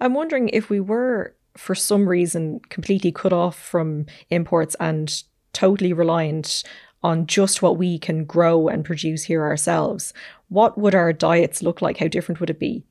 I'm 0.01 0.15
wondering 0.15 0.49
if 0.51 0.71
we 0.71 0.79
were, 0.79 1.35
for 1.57 1.75
some 1.75 2.09
reason, 2.09 2.61
completely 2.69 3.11
cut 3.11 3.33
off 3.33 3.59
from 3.59 4.07
imports 4.31 4.77
and 4.79 5.23
totally 5.53 5.93
reliant 5.93 6.63
on 7.03 7.27
just 7.27 7.63
what 7.63 7.77
we 7.77 7.99
can 7.99 8.25
grow 8.25 8.69
and 8.69 8.85
produce 8.85 9.25
here 9.25 9.43
ourselves, 9.43 10.15
what 10.49 10.79
would 10.79 10.95
our 10.95 11.13
diets 11.13 11.63
look 11.63 11.83
like? 11.83 11.99
How 11.99 12.09
different 12.09 12.41
would 12.41 12.51
it 12.51 12.61
be? 12.61 12.85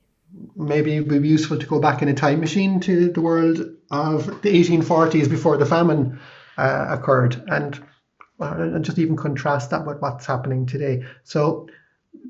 Maybe 0.55 0.95
it 0.95 1.07
would 1.07 1.21
be 1.21 1.27
useful 1.27 1.57
to 1.57 1.65
go 1.65 1.79
back 1.79 2.01
in 2.01 2.07
a 2.07 2.13
time 2.13 2.39
machine 2.39 2.79
to 2.81 3.09
the 3.09 3.21
world 3.21 3.59
of 3.91 4.25
the 4.41 4.49
1840s 4.49 5.29
before 5.29 5.57
the 5.57 5.65
famine 5.65 6.19
uh, 6.57 6.87
occurred 6.89 7.41
and, 7.47 7.81
and 8.41 8.83
just 8.83 8.99
even 8.99 9.15
contrast 9.15 9.69
that 9.69 9.85
with 9.85 9.99
what's 10.01 10.25
happening 10.25 10.65
today. 10.65 11.03
So 11.23 11.67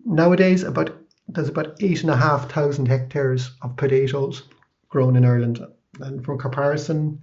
nowadays, 0.05 0.63
about 0.63 0.97
there's 1.27 1.49
about 1.49 1.81
eight 1.81 2.01
and 2.01 2.11
a 2.11 2.17
half 2.17 2.51
thousand 2.51 2.87
hectares 2.87 3.51
of 3.61 3.77
potatoes 3.77 4.43
grown 4.89 5.15
in 5.15 5.25
Ireland. 5.25 5.59
And 5.99 6.23
for 6.23 6.37
comparison, 6.37 7.21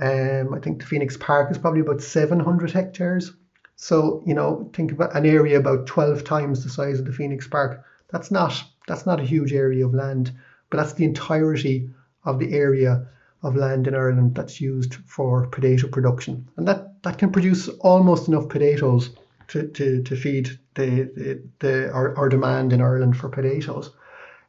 um, 0.00 0.54
I 0.54 0.58
think 0.58 0.80
the 0.80 0.86
Phoenix 0.86 1.16
Park 1.16 1.50
is 1.50 1.58
probably 1.58 1.80
about 1.80 2.02
700 2.02 2.70
hectares. 2.70 3.32
So, 3.76 4.22
you 4.26 4.34
know, 4.34 4.70
think 4.72 4.92
about 4.92 5.14
an 5.14 5.26
area 5.26 5.58
about 5.58 5.86
12 5.86 6.24
times 6.24 6.62
the 6.62 6.70
size 6.70 6.98
of 6.98 7.06
the 7.06 7.12
Phoenix 7.12 7.46
Park. 7.46 7.84
That's 8.10 8.30
not 8.30 8.62
that's 8.86 9.06
not 9.06 9.20
a 9.20 9.24
huge 9.24 9.52
area 9.52 9.86
of 9.86 9.94
land, 9.94 10.32
but 10.70 10.76
that's 10.76 10.92
the 10.92 11.04
entirety 11.04 11.90
of 12.24 12.38
the 12.38 12.52
area 12.52 13.06
of 13.42 13.56
land 13.56 13.86
in 13.86 13.94
Ireland 13.94 14.34
that's 14.34 14.60
used 14.60 14.94
for 15.06 15.46
potato 15.46 15.88
production. 15.88 16.48
And 16.56 16.66
that, 16.68 16.83
that 17.04 17.18
can 17.18 17.30
produce 17.30 17.68
almost 17.80 18.28
enough 18.28 18.48
potatoes 18.48 19.10
to, 19.48 19.68
to, 19.68 20.02
to 20.02 20.16
feed 20.16 20.58
the, 20.74 21.10
the, 21.14 21.42
the 21.60 21.92
our, 21.92 22.16
our 22.16 22.28
demand 22.28 22.72
in 22.72 22.80
Ireland 22.80 23.16
for 23.16 23.28
potatoes. 23.28 23.90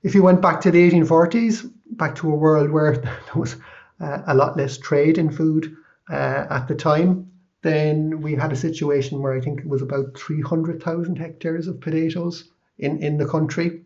If 0.04 0.16
you 0.16 0.24
went 0.24 0.42
back 0.42 0.62
to 0.62 0.72
the 0.72 0.90
1840s, 0.90 1.70
back 1.92 2.16
to 2.16 2.32
a 2.32 2.36
world 2.36 2.72
where 2.72 2.96
there 2.98 3.36
was 3.36 3.58
uh, 4.00 4.22
a 4.28 4.34
lot 4.34 4.58
less 4.58 4.78
trade 4.78 5.18
in 5.18 5.30
food 5.30 5.76
uh, 6.10 6.46
at 6.50 6.68
the 6.68 6.76
time, 6.76 7.30
then 7.62 8.22
we 8.22 8.36
had 8.36 8.54
a 8.54 8.58
situation 8.58 9.22
where 9.22 9.34
I 9.34 9.42
think 9.42 9.60
it 9.60 9.68
was 9.68 9.82
about 9.82 10.18
300,000 10.18 11.18
hectares 11.18 11.68
of 11.68 11.82
potatoes 11.82 12.52
in, 12.78 13.02
in 13.02 13.18
the 13.18 13.28
country. 13.28 13.82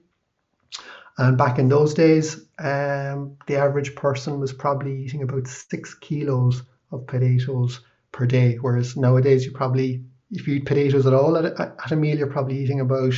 And 1.17 1.38
back 1.38 1.59
in 1.59 1.69
those 1.69 1.93
days, 1.93 2.35
um, 2.59 3.38
the 3.47 3.57
average 3.57 3.95
person 3.95 4.39
was 4.39 4.53
probably 4.53 5.03
eating 5.03 5.23
about 5.23 5.47
six 5.47 5.93
kilos 5.95 6.61
of 6.91 7.07
potatoes 7.07 7.81
per 8.12 8.25
day, 8.25 8.56
whereas 8.56 8.98
nowadays 8.98 9.46
you 9.46 9.51
probably, 9.51 10.04
if 10.32 10.48
you 10.48 10.56
eat 10.56 10.66
potatoes 10.66 11.06
at 11.06 11.13
all 11.13 11.38
at 11.38 11.46
a, 11.46 11.75
at 11.84 11.92
a 11.92 11.96
meal, 11.96 12.18
you're 12.18 12.28
probably 12.28 12.58
eating 12.58 12.80
about 12.80 13.13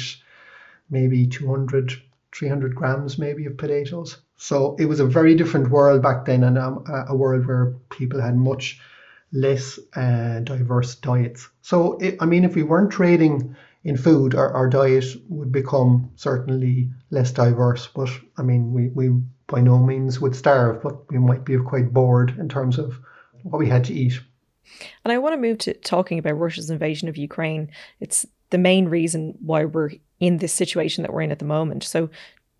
maybe 0.89 1.27
200, 1.27 1.93
300 2.35 2.75
grams 2.75 3.17
maybe 3.17 3.45
of 3.45 3.57
potatoes. 3.57 4.17
So 4.37 4.75
it 4.79 4.85
was 4.85 4.99
a 4.99 5.05
very 5.05 5.35
different 5.35 5.69
world 5.69 6.01
back 6.01 6.25
then, 6.25 6.43
and 6.43 6.57
um, 6.57 6.83
a 7.07 7.15
world 7.15 7.45
where 7.45 7.75
people 7.89 8.21
had 8.21 8.35
much 8.35 8.79
less 9.31 9.79
uh, 9.95 10.39
diverse 10.39 10.95
diets. 10.95 11.47
So, 11.61 11.97
it, 11.99 12.17
I 12.19 12.25
mean, 12.25 12.43
if 12.43 12.55
we 12.55 12.63
weren't 12.63 12.91
trading 12.91 13.55
in 13.83 13.97
food, 13.97 14.35
our, 14.35 14.51
our 14.53 14.69
diet 14.69 15.05
would 15.29 15.51
become 15.51 16.11
certainly 16.15 16.91
less 17.09 17.31
diverse. 17.31 17.87
But 17.87 18.09
I 18.37 18.43
mean, 18.43 18.73
we, 18.73 18.89
we 18.89 19.21
by 19.47 19.61
no 19.61 19.79
means 19.79 20.19
would 20.19 20.35
starve, 20.35 20.81
but 20.81 21.09
we 21.11 21.17
might 21.17 21.45
be 21.45 21.57
quite 21.57 21.93
bored 21.93 22.37
in 22.39 22.47
terms 22.47 22.77
of 22.77 22.99
what 23.43 23.59
we 23.59 23.67
had 23.67 23.83
to 23.85 23.93
eat. 23.93 24.19
And 25.03 25.11
I 25.11 25.17
want 25.17 25.33
to 25.33 25.41
move 25.41 25.59
to 25.59 25.73
talking 25.73 26.19
about 26.19 26.39
Russia's 26.39 26.69
invasion 26.69 27.07
of 27.07 27.17
Ukraine. 27.17 27.69
It's 27.99 28.25
the 28.49 28.57
main 28.57 28.87
reason 28.87 29.37
why 29.41 29.65
we're 29.65 29.91
in 30.19 30.37
this 30.37 30.53
situation 30.53 31.01
that 31.01 31.13
we're 31.13 31.21
in 31.21 31.31
at 31.31 31.39
the 31.39 31.45
moment. 31.45 31.83
So, 31.83 32.09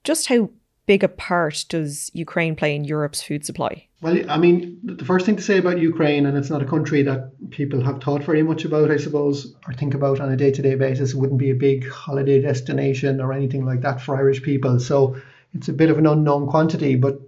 just 0.04 0.28
how 0.28 0.50
big 0.88 1.04
a 1.04 1.08
part 1.08 1.66
does 1.70 2.10
Ukraine 2.14 2.56
play 2.56 2.76
in 2.76 2.84
Europe's 2.84 3.22
food 3.22 3.46
supply? 3.46 3.88
Well, 4.02 4.18
I 4.30 4.38
mean, 4.38 4.80
the 4.84 5.06
first 5.06 5.28
thing 5.28 5.36
to 5.36 5.44
say 5.44 5.60
about 5.60 5.80
Ukraine, 5.80 6.26
and 6.26 6.36
it's 6.36 6.50
not 6.50 6.64
a 6.64 6.66
country 6.66 7.04
that 7.04 7.32
people 7.52 7.84
have 7.84 8.02
thought 8.02 8.24
very 8.24 8.42
much 8.42 8.66
about, 8.66 8.90
I 8.90 8.98
suppose, 8.98 9.56
or 9.68 9.74
think 9.74 9.94
about 9.94 10.20
on 10.20 10.32
a 10.32 10.36
day 10.36 10.52
to 10.52 10.62
day 10.62 10.74
basis, 10.74 11.14
it 11.14 11.18
wouldn't 11.18 11.40
be 11.40 11.52
a 11.52 11.56
big 11.56 11.88
holiday 11.88 12.42
destination 12.42 13.22
or 13.22 13.32
anything 13.32 13.64
like 13.64 13.82
that 13.82 14.02
for 14.02 14.18
Irish 14.18 14.42
people. 14.42 14.80
So 14.80 15.16
it's 15.54 15.70
a 15.70 15.74
bit 15.74 15.92
of 15.92 16.00
an 16.00 16.08
unknown 16.08 16.48
quantity. 16.48 16.96
But 16.96 17.22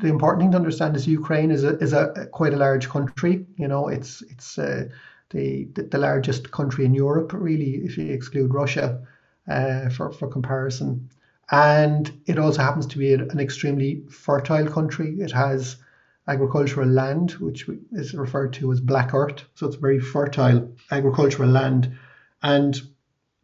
the 0.00 0.08
important 0.08 0.42
thing 0.42 0.50
to 0.52 0.56
understand 0.56 0.96
is 0.96 1.06
Ukraine 1.06 1.50
is 1.50 1.64
a, 1.64 1.76
is 1.78 1.92
a 1.92 2.26
quite 2.32 2.54
a 2.54 2.56
large 2.56 2.88
country. 2.88 3.46
You 3.56 3.68
know, 3.68 3.88
it's 3.88 4.22
it's 4.22 4.58
uh, 4.58 4.88
the, 5.30 5.68
the 5.74 5.98
largest 5.98 6.50
country 6.50 6.84
in 6.84 6.94
Europe, 6.94 7.32
really, 7.32 7.76
if 7.84 7.96
you 7.96 8.12
exclude 8.12 8.54
Russia, 8.54 9.06
uh, 9.48 9.88
for 9.90 10.12
for 10.12 10.28
comparison. 10.28 11.10
And 11.50 12.10
it 12.26 12.38
also 12.38 12.62
happens 12.62 12.86
to 12.86 12.98
be 12.98 13.12
an 13.12 13.40
extremely 13.40 14.04
fertile 14.08 14.68
country. 14.68 15.16
It 15.18 15.32
has 15.32 15.76
agricultural 16.28 16.88
land, 16.88 17.32
which 17.32 17.68
is 17.92 18.14
referred 18.14 18.52
to 18.54 18.70
as 18.72 18.80
black 18.80 19.12
earth. 19.14 19.42
So 19.54 19.66
it's 19.66 19.76
very 19.76 19.98
fertile 19.98 20.70
agricultural 20.92 21.50
land. 21.50 21.92
And 22.42 22.80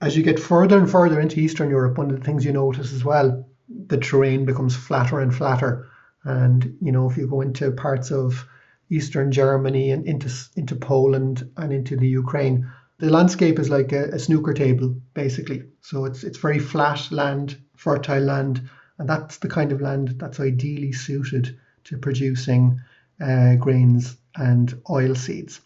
as 0.01 0.17
you 0.17 0.23
get 0.23 0.39
further 0.39 0.79
and 0.79 0.89
further 0.89 1.21
into 1.21 1.41
Eastern 1.41 1.69
Europe, 1.69 1.99
one 1.99 2.11
of 2.11 2.19
the 2.19 2.25
things 2.25 2.45
you 2.45 2.53
notice 2.53 2.93
as 2.93 3.05
well, 3.05 3.45
the 3.69 3.99
terrain 3.99 4.45
becomes 4.45 4.77
flatter 4.77 5.19
and 5.19 5.35
flatter. 5.35 5.89
And 6.27 6.77
you 6.81 6.91
know, 6.91 7.09
if 7.09 7.17
you 7.17 7.29
go 7.29 7.41
into 7.41 7.71
parts 7.71 8.11
of 8.11 8.47
Eastern 8.91 9.31
Germany 9.31 9.93
and 9.93 10.05
into 10.07 10.29
into 10.57 10.75
Poland 10.75 11.49
and 11.57 11.73
into 11.73 11.97
the 11.97 12.09
Ukraine, 12.09 12.69
the 12.99 13.11
landscape 13.11 13.59
is 13.61 13.71
like 13.71 13.93
a, 13.93 14.07
a 14.11 14.19
snooker 14.19 14.53
table, 14.53 14.97
basically. 15.15 15.63
So 15.83 16.05
it's 16.05 16.25
it's 16.25 16.39
very 16.39 16.59
flat 16.59 17.13
land, 17.13 17.57
fertile 17.77 18.23
land, 18.23 18.69
and 18.99 19.09
that's 19.09 19.39
the 19.39 19.49
kind 19.49 19.71
of 19.71 19.81
land 19.81 20.17
that's 20.19 20.41
ideally 20.41 20.93
suited 20.93 21.57
to 21.85 21.97
producing 21.97 22.81
uh, 23.21 23.55
grains 23.55 24.17
and 24.35 24.75
oil 24.91 25.15
seeds. 25.15 25.61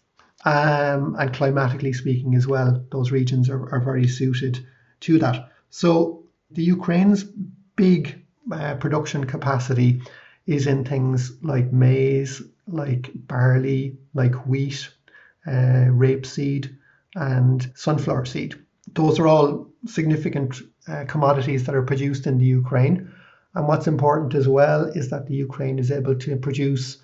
Um, 0.45 1.15
and 1.19 1.33
climatically 1.33 1.93
speaking 1.93 2.35
as 2.35 2.47
well, 2.47 2.83
those 2.91 3.11
regions 3.11 3.49
are, 3.49 3.73
are 3.73 3.79
very 3.79 4.07
suited 4.07 4.65
to 5.01 5.19
that. 5.19 5.51
So 5.69 6.23
the 6.51 6.63
Ukraine's 6.63 7.23
big 7.75 8.25
uh, 8.51 8.75
production 8.75 9.25
capacity 9.25 10.01
is 10.45 10.67
in 10.67 10.83
things 10.83 11.31
like 11.41 11.71
maize, 11.71 12.41
like 12.67 13.11
barley, 13.13 13.97
like 14.13 14.35
wheat, 14.47 14.89
uh, 15.47 15.87
rapeseed, 15.89 16.75
and 17.15 17.71
sunflower 17.75 18.25
seed. 18.25 18.55
Those 18.93 19.19
are 19.19 19.27
all 19.27 19.67
significant 19.85 20.61
uh, 20.87 21.05
commodities 21.07 21.65
that 21.65 21.75
are 21.75 21.83
produced 21.83 22.27
in 22.27 22.37
the 22.37 22.45
Ukraine. 22.45 23.11
And 23.53 23.67
what's 23.67 23.87
important 23.87 24.33
as 24.33 24.47
well 24.47 24.85
is 24.85 25.09
that 25.09 25.27
the 25.27 25.35
Ukraine 25.35 25.79
is 25.79 25.91
able 25.91 26.15
to 26.15 26.35
produce 26.37 26.97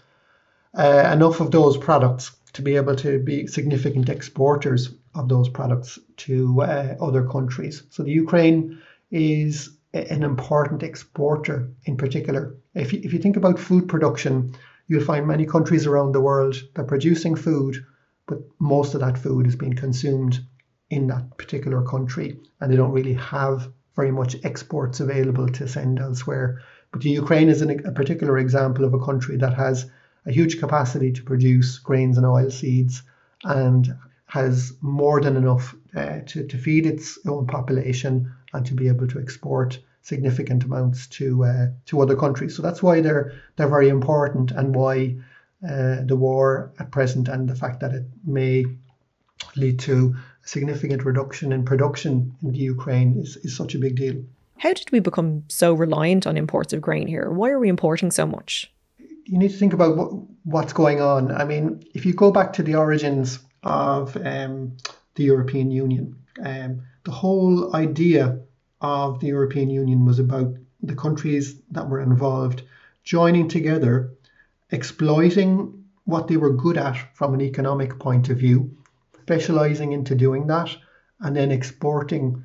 uh, 0.77 1.10
enough 1.13 1.39
of 1.39 1.51
those 1.51 1.77
products 1.77 2.32
to 2.53 2.62
be 2.62 2.75
able 2.75 2.96
to 2.96 3.20
be 3.20 3.48
significant 3.48 4.10
exporters 4.10 4.89
of 5.13 5.29
those 5.29 5.50
products 5.50 6.00
to 6.17 6.62
uh, 6.62 6.96
other 7.01 7.27
countries. 7.27 7.84
So 7.89 8.03
the 8.03 8.12
Ukraine 8.12 8.79
is 9.12 9.76
an 10.09 10.23
important 10.23 10.83
exporter 10.83 11.69
in 11.85 11.97
particular. 11.97 12.55
If 12.73 12.93
you, 12.93 13.01
if 13.03 13.13
you 13.13 13.19
think 13.19 13.37
about 13.37 13.59
food 13.59 13.87
production, 13.87 14.53
you'll 14.87 15.03
find 15.03 15.27
many 15.27 15.45
countries 15.45 15.85
around 15.85 16.11
the 16.11 16.21
world 16.21 16.55
that 16.73 16.83
are 16.83 16.85
producing 16.85 17.35
food 17.35 17.83
but 18.27 18.39
most 18.59 18.93
of 18.93 18.99
that 18.99 19.17
food 19.17 19.47
is 19.47 19.55
being 19.55 19.73
consumed 19.73 20.39
in 20.89 21.07
that 21.07 21.37
particular 21.37 21.81
country, 21.81 22.39
and 22.59 22.71
they 22.71 22.75
don't 22.75 22.91
really 22.91 23.13
have 23.13 23.71
very 23.95 24.11
much 24.11 24.35
exports 24.43 24.99
available 24.99 25.47
to 25.47 25.67
send 25.67 25.99
elsewhere. 25.99 26.61
But 26.91 27.01
the 27.01 27.09
Ukraine 27.09 27.49
is 27.49 27.61
an, 27.61 27.85
a 27.85 27.91
particular 27.91 28.37
example 28.37 28.85
of 28.85 28.93
a 28.93 29.03
country 29.03 29.37
that 29.37 29.53
has 29.53 29.89
a 30.25 30.31
huge 30.31 30.59
capacity 30.59 31.11
to 31.13 31.23
produce 31.23 31.79
grains 31.79 32.17
and 32.17 32.25
oil 32.25 32.51
seeds 32.51 33.01
and 33.43 33.95
has 34.25 34.73
more 34.81 35.21
than 35.21 35.37
enough 35.37 35.73
uh, 35.95 36.19
to, 36.25 36.45
to 36.45 36.57
feed 36.57 36.85
its 36.85 37.17
own 37.25 37.47
population 37.47 38.31
and 38.53 38.65
to 38.65 38.73
be 38.73 38.89
able 38.89 39.07
to 39.07 39.19
export 39.19 39.79
significant 40.07 40.63
amounts 40.63 41.05
to 41.07 41.43
uh, 41.43 41.67
to 41.85 42.01
other 42.01 42.15
countries. 42.15 42.55
So 42.55 42.61
that's 42.61 42.81
why 42.81 43.01
they're 43.01 43.33
they're 43.55 43.67
very 43.67 43.89
important 43.89 44.51
and 44.51 44.73
why 44.73 45.17
uh, 45.63 45.97
the 46.05 46.15
war 46.15 46.71
at 46.79 46.91
present 46.91 47.27
and 47.27 47.49
the 47.49 47.55
fact 47.55 47.81
that 47.81 47.91
it 47.91 48.05
may 48.25 48.65
lead 49.55 49.79
to 49.79 50.15
a 50.43 50.47
significant 50.47 51.03
reduction 51.03 51.51
in 51.51 51.65
production 51.65 52.33
in 52.41 52.51
the 52.53 52.59
Ukraine 52.59 53.19
is, 53.19 53.37
is 53.37 53.55
such 53.55 53.75
a 53.75 53.79
big 53.79 53.95
deal. 53.95 54.15
How 54.57 54.73
did 54.73 54.91
we 54.91 54.99
become 54.99 55.43
so 55.49 55.73
reliant 55.73 56.25
on 56.25 56.37
imports 56.37 56.73
of 56.73 56.81
grain 56.81 57.07
here? 57.07 57.29
Why 57.29 57.49
are 57.49 57.59
we 57.59 57.69
importing 57.69 58.09
so 58.11 58.25
much? 58.25 58.71
You 59.25 59.37
need 59.37 59.51
to 59.51 59.57
think 59.57 59.73
about 59.73 59.97
what, 59.97 60.09
what's 60.43 60.73
going 60.73 61.01
on. 61.01 61.31
I 61.31 61.43
mean, 61.43 61.83
if 61.93 62.05
you 62.05 62.13
go 62.13 62.31
back 62.31 62.53
to 62.53 62.63
the 62.63 62.75
origins 62.75 63.39
of 63.63 64.15
um, 64.25 64.77
the 65.15 65.25
European 65.25 65.69
Union, 65.69 66.15
um, 66.43 66.81
the 67.03 67.11
whole 67.11 67.75
idea 67.75 68.39
of 68.81 69.19
the 69.19 69.27
European 69.27 69.69
Union 69.69 70.05
was 70.05 70.19
about 70.19 70.53
the 70.81 70.96
countries 70.96 71.60
that 71.72 71.89
were 71.89 72.01
involved 72.01 72.63
joining 73.03 73.48
together, 73.48 74.12
exploiting 74.72 75.86
what 76.05 76.27
they 76.27 76.38
were 76.38 76.53
good 76.53 76.77
at 76.77 76.96
from 77.15 77.34
an 77.34 77.41
economic 77.41 78.00
point 78.00 78.29
of 78.29 78.38
view, 78.38 78.72
specializing 79.24 79.91
into 79.91 80.15
doing 80.15 80.48
that, 80.48 80.69
and 81.19 81.36
then 81.36 81.51
exporting 81.51 82.43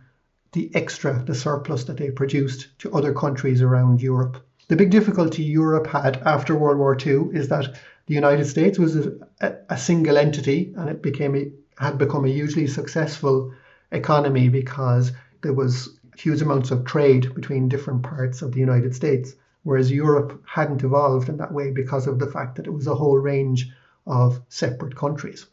the 0.52 0.70
extra, 0.74 1.22
the 1.24 1.34
surplus 1.34 1.84
that 1.84 1.96
they 1.96 2.10
produced 2.10 2.68
to 2.78 2.92
other 2.92 3.12
countries 3.14 3.62
around 3.62 4.02
Europe. 4.02 4.44
The 4.68 4.76
big 4.76 4.90
difficulty 4.90 5.42
Europe 5.42 5.86
had 5.86 6.16
after 6.18 6.56
World 6.56 6.78
War 6.78 6.96
II 6.96 7.28
is 7.32 7.48
that 7.48 7.74
the 8.06 8.14
United 8.14 8.46
States 8.46 8.78
was 8.78 8.96
a, 8.96 9.56
a 9.68 9.78
single 9.78 10.16
entity 10.16 10.74
and 10.76 10.88
it 10.88 11.02
became 11.02 11.36
a, 11.36 11.50
had 11.78 11.98
become 11.98 12.24
a 12.24 12.28
hugely 12.28 12.66
successful 12.66 13.52
economy 13.90 14.48
because 14.48 15.12
there 15.42 15.52
was 15.52 15.98
huge 16.16 16.42
amounts 16.42 16.70
of 16.70 16.84
trade 16.84 17.34
between 17.34 17.68
different 17.68 18.02
parts 18.02 18.42
of 18.42 18.52
the 18.52 18.60
United 18.60 18.94
States, 18.94 19.34
whereas 19.62 19.90
Europe 19.90 20.42
hadn't 20.46 20.84
evolved 20.84 21.28
in 21.28 21.36
that 21.38 21.52
way 21.52 21.70
because 21.70 22.06
of 22.06 22.18
the 22.18 22.26
fact 22.26 22.56
that 22.56 22.66
it 22.66 22.72
was 22.72 22.86
a 22.86 22.94
whole 22.94 23.18
range 23.18 23.70
of 24.06 24.40
separate 24.48 24.96
countries. 24.96 25.46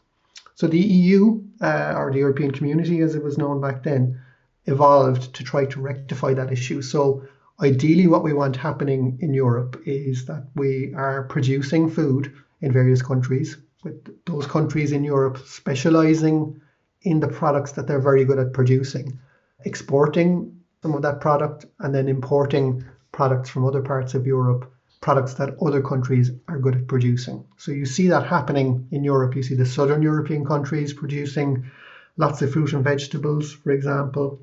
So 0.54 0.66
the 0.66 0.78
EU, 0.78 1.42
uh, 1.60 1.94
or 1.96 2.10
the 2.12 2.18
European 2.18 2.50
Community 2.50 3.00
as 3.00 3.14
it 3.14 3.22
was 3.22 3.38
known 3.38 3.60
back 3.60 3.82
then, 3.82 4.20
evolved 4.66 5.32
to 5.34 5.44
try 5.44 5.64
to 5.66 5.80
rectify 5.80 6.34
that 6.34 6.52
issue. 6.52 6.82
So 6.82 7.22
ideally, 7.60 8.06
what 8.06 8.24
we 8.24 8.32
want 8.32 8.56
happening 8.56 9.18
in 9.20 9.32
Europe 9.32 9.80
is 9.86 10.26
that 10.26 10.48
we 10.54 10.92
are 10.94 11.24
producing 11.24 11.88
food 11.88 12.32
in 12.60 12.72
various 12.72 13.00
countries, 13.00 13.56
with 13.82 14.24
those 14.26 14.46
countries 14.46 14.92
in 14.92 15.04
Europe 15.04 15.38
specializing 15.46 16.60
in 17.02 17.20
the 17.20 17.28
products 17.28 17.72
that 17.72 17.86
they're 17.86 17.98
very 17.98 18.26
good 18.26 18.38
at 18.38 18.52
producing 18.52 19.18
exporting 19.64 20.60
some 20.82 20.94
of 20.94 21.02
that 21.02 21.20
product 21.20 21.66
and 21.80 21.94
then 21.94 22.08
importing 22.08 22.84
products 23.12 23.50
from 23.50 23.64
other 23.64 23.82
parts 23.82 24.14
of 24.14 24.26
Europe, 24.26 24.72
products 25.00 25.34
that 25.34 25.56
other 25.60 25.82
countries 25.82 26.30
are 26.48 26.58
good 26.58 26.76
at 26.76 26.86
producing. 26.86 27.44
So 27.56 27.72
you 27.72 27.86
see 27.86 28.08
that 28.08 28.26
happening 28.26 28.88
in 28.90 29.04
Europe. 29.04 29.34
You 29.36 29.42
see 29.42 29.54
the 29.54 29.66
southern 29.66 30.02
European 30.02 30.44
countries 30.44 30.92
producing 30.92 31.70
lots 32.16 32.42
of 32.42 32.52
fruit 32.52 32.72
and 32.72 32.84
vegetables, 32.84 33.52
for 33.52 33.72
example, 33.72 34.40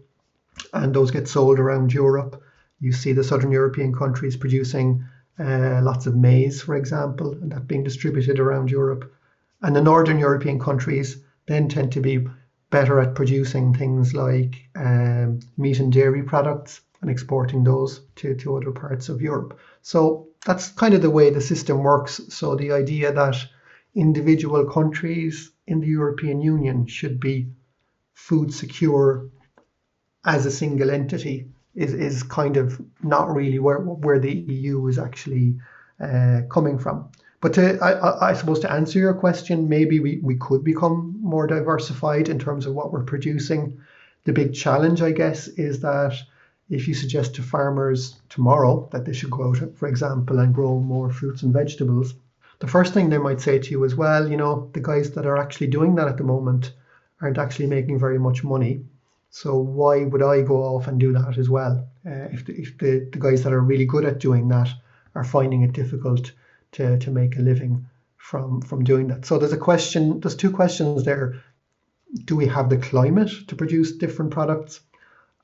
and 0.73 0.93
those 0.93 1.11
get 1.11 1.27
sold 1.27 1.59
around 1.59 1.93
Europe. 1.93 2.41
You 2.79 2.91
see 2.91 3.13
the 3.13 3.23
southern 3.23 3.51
European 3.51 3.93
countries 3.93 4.35
producing 4.35 5.05
uh, 5.39 5.81
lots 5.83 6.07
of 6.07 6.15
maize, 6.15 6.61
for 6.61 6.75
example, 6.75 7.33
and 7.33 7.51
that 7.51 7.67
being 7.67 7.83
distributed 7.83 8.39
around 8.39 8.71
Europe. 8.71 9.11
And 9.61 9.75
the 9.75 9.81
northern 9.81 10.19
European 10.19 10.59
countries 10.59 11.17
then 11.47 11.69
tend 11.69 11.91
to 11.93 12.01
be 12.01 12.27
better 12.69 12.99
at 12.99 13.15
producing 13.15 13.73
things 13.73 14.13
like 14.13 14.55
um, 14.75 15.39
meat 15.57 15.79
and 15.79 15.93
dairy 15.93 16.23
products 16.23 16.81
and 17.01 17.09
exporting 17.09 17.63
those 17.63 18.01
to, 18.15 18.35
to 18.35 18.57
other 18.57 18.71
parts 18.71 19.09
of 19.09 19.21
Europe. 19.21 19.59
So 19.81 20.27
that's 20.45 20.69
kind 20.69 20.93
of 20.93 21.01
the 21.01 21.09
way 21.09 21.29
the 21.29 21.41
system 21.41 21.79
works. 21.83 22.19
So 22.29 22.55
the 22.55 22.71
idea 22.71 23.13
that 23.13 23.37
individual 23.95 24.65
countries 24.65 25.51
in 25.67 25.79
the 25.81 25.87
European 25.87 26.41
Union 26.41 26.87
should 26.87 27.19
be 27.19 27.47
food 28.13 28.53
secure 28.53 29.29
as 30.25 30.45
a 30.45 30.51
single 30.51 30.89
entity 30.89 31.49
is, 31.75 31.93
is 31.93 32.23
kind 32.23 32.57
of 32.57 32.81
not 33.03 33.33
really 33.33 33.59
where, 33.59 33.79
where 33.79 34.19
the 34.19 34.33
EU 34.33 34.87
is 34.87 34.97
actually 34.97 35.57
uh, 36.01 36.41
coming 36.49 36.77
from. 36.77 37.09
But 37.39 37.53
to, 37.53 37.77
I, 37.79 38.29
I 38.29 38.33
suppose 38.33 38.59
to 38.61 38.71
answer 38.71 38.97
your 38.97 39.13
question, 39.13 39.69
maybe 39.69 39.99
we, 39.99 40.19
we 40.23 40.35
could 40.35 40.63
become 40.63 41.16
more 41.27 41.47
diversified 41.47 42.29
in 42.29 42.39
terms 42.39 42.65
of 42.65 42.73
what 42.73 42.91
we're 42.91 43.03
producing. 43.03 43.79
The 44.23 44.33
big 44.33 44.53
challenge, 44.53 45.01
I 45.01 45.11
guess, 45.11 45.47
is 45.47 45.79
that 45.81 46.15
if 46.69 46.87
you 46.87 46.93
suggest 46.93 47.35
to 47.35 47.43
farmers 47.43 48.17
tomorrow 48.29 48.89
that 48.91 49.05
they 49.05 49.13
should 49.13 49.31
go 49.31 49.49
out, 49.49 49.59
for 49.75 49.87
example, 49.87 50.39
and 50.39 50.53
grow 50.53 50.79
more 50.79 51.09
fruits 51.11 51.43
and 51.43 51.53
vegetables, 51.53 52.13
the 52.59 52.67
first 52.67 52.93
thing 52.93 53.09
they 53.09 53.17
might 53.17 53.39
say 53.39 53.59
to 53.59 53.71
you 53.71 53.83
is, 53.83 53.95
well, 53.95 54.29
you 54.29 54.37
know, 54.37 54.69
the 54.73 54.81
guys 54.81 55.11
that 55.11 55.25
are 55.25 55.37
actually 55.37 55.67
doing 55.67 55.95
that 55.95 56.07
at 56.07 56.17
the 56.17 56.23
moment 56.23 56.73
aren't 57.21 57.37
actually 57.37 57.67
making 57.67 57.99
very 57.99 58.19
much 58.19 58.43
money. 58.43 58.83
So 59.29 59.57
why 59.57 60.05
would 60.05 60.23
I 60.23 60.41
go 60.41 60.63
off 60.63 60.87
and 60.87 60.99
do 60.99 61.13
that 61.13 61.37
as 61.37 61.49
well? 61.49 61.87
Uh, 62.05 62.27
if 62.31 62.45
the, 62.45 62.53
if 62.53 62.77
the, 62.77 63.07
the 63.11 63.19
guys 63.19 63.43
that 63.43 63.53
are 63.53 63.61
really 63.61 63.85
good 63.85 64.05
at 64.05 64.19
doing 64.19 64.47
that 64.49 64.69
are 65.13 65.23
finding 65.23 65.61
it 65.61 65.73
difficult 65.73 66.31
to, 66.73 66.97
to 66.97 67.11
make 67.11 67.37
a 67.37 67.41
living 67.41 67.85
from 68.17 68.61
from 68.61 68.83
doing 68.83 69.07
that. 69.07 69.25
So 69.25 69.37
there's 69.37 69.53
a 69.53 69.57
question, 69.57 70.19
there's 70.19 70.35
two 70.35 70.51
questions 70.51 71.03
there. 71.03 71.41
Do 72.25 72.35
we 72.35 72.47
have 72.47 72.69
the 72.69 72.77
climate 72.77 73.31
to 73.47 73.55
produce 73.55 73.91
different 73.93 74.31
products? 74.31 74.81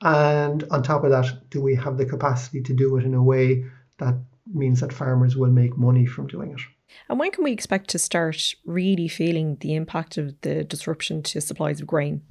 And 0.02 0.64
on 0.70 0.82
top 0.82 1.04
of 1.04 1.10
that, 1.10 1.50
do 1.50 1.60
we 1.60 1.74
have 1.76 1.96
the 1.96 2.06
capacity 2.06 2.62
to 2.62 2.74
do 2.74 2.96
it 2.96 3.04
in 3.04 3.14
a 3.14 3.22
way 3.22 3.64
that 3.98 4.14
means 4.52 4.80
that 4.80 4.92
farmers 4.92 5.36
will 5.36 5.50
make 5.50 5.76
money 5.78 6.06
from 6.06 6.26
doing 6.26 6.52
it? 6.52 6.60
And 7.08 7.18
when 7.18 7.30
can 7.30 7.44
we 7.44 7.52
expect 7.52 7.90
to 7.90 7.98
start 7.98 8.54
really 8.66 9.08
feeling 9.08 9.56
the 9.60 9.74
impact 9.74 10.18
of 10.18 10.40
the 10.42 10.64
disruption 10.64 11.22
to 11.24 11.40
supplies 11.40 11.80
of 11.80 11.86
grain? 11.86 12.22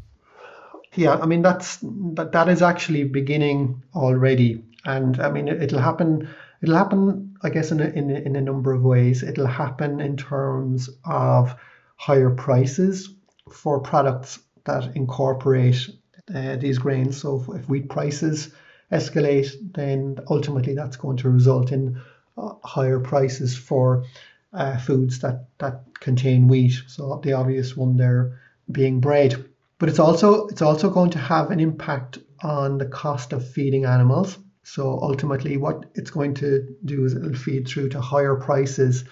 Yeah, 0.96 1.16
I 1.16 1.26
mean 1.26 1.42
that's 1.42 1.80
that, 1.82 2.32
that 2.34 2.50
is 2.50 2.62
actually 2.62 3.06
beginning 3.06 3.82
already, 3.96 4.64
and 4.86 5.20
I 5.20 5.32
mean 5.32 5.48
it, 5.48 5.64
it'll 5.64 5.80
happen 5.80 6.28
It'll 6.64 6.78
happen, 6.78 7.33
I 7.44 7.50
guess, 7.50 7.72
in 7.72 7.82
a, 7.82 7.88
in 7.88 8.10
a, 8.10 8.20
in 8.20 8.36
a 8.36 8.42
number 8.42 8.72
of 8.72 8.84
ways. 8.84 9.22
It'll 9.22 9.46
happen 9.46 10.00
in 10.00 10.18
terms 10.18 10.90
of 11.06 11.56
higher 11.98 12.30
prices 12.30 13.10
for 13.52 13.80
products 13.80 14.40
that 14.64 14.96
incorporate 14.96 15.90
uh, 16.34 16.56
these 16.56 16.78
grains. 16.78 17.18
So 17.18 17.42
if, 17.42 17.62
if, 17.62 17.70
wheat 17.70 17.90
prices 17.90 18.54
escalate, 18.92 19.52
then 19.74 20.20
ultimately 20.30 20.74
that's 20.74 20.98
going 20.98 21.18
to 21.18 21.30
result 21.30 21.72
in 21.72 22.02
uh, 22.38 22.54
higher 22.64 23.00
prices 23.00 23.58
for 23.58 24.06
uh, 24.54 24.78
foods 24.78 25.20
that, 25.20 25.48
that 25.58 25.82
contain 26.00 26.48
wheat. 26.48 26.82
So 26.88 27.20
the 27.24 27.34
obvious 27.34 27.76
one 27.76 27.98
there 27.98 28.40
being 28.72 29.00
bread. 29.00 29.46
But 29.80 29.90
it's 29.90 30.00
also 30.00 30.48
it's 30.48 30.62
also 30.62 30.90
going 30.90 31.12
to 31.12 31.20
have 31.20 31.52
an 31.52 31.60
impact 31.60 32.20
on 32.42 32.78
the 32.78 32.86
cost 32.86 33.34
of 33.34 33.48
feeding 33.48 33.86
animals. 33.86 34.38
So 34.64 35.00
ultimately, 35.02 35.58
what 35.58 35.86
it's 35.94 36.12
going 36.12 36.34
to 36.36 36.76
do 36.86 37.04
is 37.06 37.14
it'll 37.14 37.34
feed 37.34 37.68
through 37.68 37.90
to 37.90 38.02
higher 38.02 38.36
prices 38.36 39.04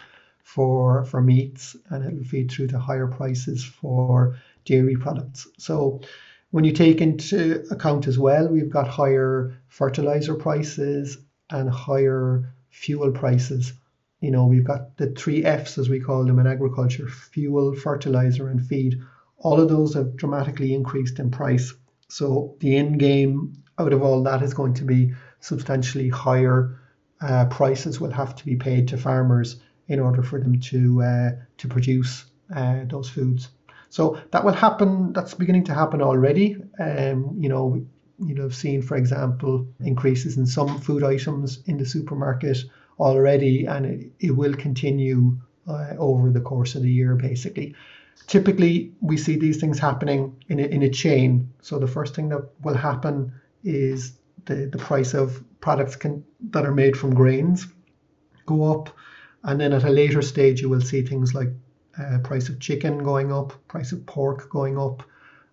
for 0.44 1.06
for 1.06 1.22
meats, 1.22 1.76
and 1.90 2.06
it'll 2.06 2.24
feed 2.24 2.50
through 2.50 2.68
to 2.68 2.80
higher 2.80 3.08
prices 3.08 3.64
for 3.64 4.38
dairy 4.66 4.96
products. 4.96 5.48
So 5.58 6.02
when 6.52 6.64
you 6.64 6.72
take 6.72 7.02
into 7.02 7.66
account 7.70 8.08
as 8.08 8.18
well, 8.18 8.48
we've 8.48 8.70
got 8.70 8.88
higher 8.88 9.54
fertilizer 9.68 10.36
prices 10.36 11.18
and 11.50 11.70
higher 11.70 12.54
fuel 12.70 13.12
prices. 13.12 13.74
You 14.22 14.32
know, 14.32 14.46
we've 14.46 14.64
got 14.64 14.98
the 14.98 15.12
three 15.12 15.44
F's 15.44 15.78
as 15.78 15.90
we 15.90 16.00
call 16.00 16.24
them 16.24 16.40
in 16.40 16.48
agriculture: 16.48 17.08
fuel, 17.08 17.76
fertilizer, 17.76 18.50
and 18.50 18.66
feed. 18.66 19.02
All 19.38 19.60
of 19.60 19.70
those 19.70 19.96
have 19.96 20.16
dramatically 20.16 20.74
increased 20.74 21.20
in 21.20 21.30
price. 21.32 21.74
So 22.08 22.56
the 22.60 22.78
end 22.78 23.00
game 23.00 23.54
out 23.80 23.94
of 23.94 24.04
all 24.04 24.22
that 24.24 24.44
is 24.44 24.54
going 24.54 24.76
to 24.76 24.84
be 24.84 25.14
substantially 25.42 26.10
higher 26.10 26.80
uh, 27.22 27.46
prices 27.46 28.00
will 28.00 28.12
have 28.12 28.36
to 28.36 28.46
be 28.46 28.56
paid 28.56 28.88
to 28.88 28.98
farmers 28.98 29.58
in 29.88 30.00
order 30.00 30.24
for 30.24 30.40
them 30.40 30.60
to 30.60 31.04
uh, 31.04 31.30
to 31.58 31.68
produce 31.68 32.26
uh, 32.56 32.86
those 32.88 33.10
foods. 33.10 33.50
So 33.90 34.22
that 34.32 34.46
will 34.46 34.54
happen. 34.54 35.14
That's 35.14 35.34
beginning 35.34 35.66
to 35.66 35.74
happen 35.74 36.02
already. 36.02 36.56
Um, 36.80 37.36
you 37.38 37.50
know, 37.50 37.86
you 38.26 38.36
know, 38.36 38.44
have 38.44 38.56
seen, 38.56 38.82
for 38.82 38.96
example, 38.96 39.68
increases 39.82 40.38
in 40.38 40.46
some 40.46 40.80
food 40.80 41.04
items 41.04 41.60
in 41.66 41.78
the 41.78 41.86
supermarket 41.86 42.58
already, 43.00 43.66
and 43.66 43.86
it, 43.86 44.12
it 44.20 44.32
will 44.32 44.54
continue 44.54 45.38
uh, 45.68 45.94
over 45.98 46.32
the 46.32 46.42
course 46.42 46.76
of 46.76 46.84
the 46.84 46.92
year, 46.92 47.16
basically. 47.16 47.76
typically 48.28 48.94
we 49.02 49.18
see 49.18 49.36
these 49.38 49.58
things 49.58 49.80
happening 49.80 50.36
in 50.48 50.60
a, 50.60 50.64
in 50.64 50.84
a 50.84 50.90
chain. 50.90 51.52
So 51.62 51.80
the 51.80 51.88
first 51.88 52.16
thing 52.16 52.30
that 52.30 52.50
will 52.62 52.76
happen 52.76 53.34
is 53.64 54.14
the, 54.46 54.68
the 54.72 54.78
price 54.78 55.14
of 55.14 55.44
products 55.60 55.96
can, 55.96 56.24
that 56.52 56.66
are 56.66 56.74
made 56.74 56.98
from 56.98 57.14
grains 57.14 57.68
go 58.46 58.80
up. 58.80 58.96
And 59.44 59.60
then 59.60 59.74
at 59.74 59.84
a 59.84 59.90
later 59.90 60.22
stage, 60.22 60.62
you 60.62 60.70
will 60.70 60.82
see 60.82 61.02
things 61.02 61.34
like 61.34 61.50
uh, 61.98 62.20
price 62.20 62.50
of 62.50 62.60
chicken 62.60 63.04
going 63.04 63.32
up, 63.32 63.54
price 63.68 63.92
of 63.92 64.06
pork 64.06 64.50
going 64.50 64.78
up, 64.78 65.04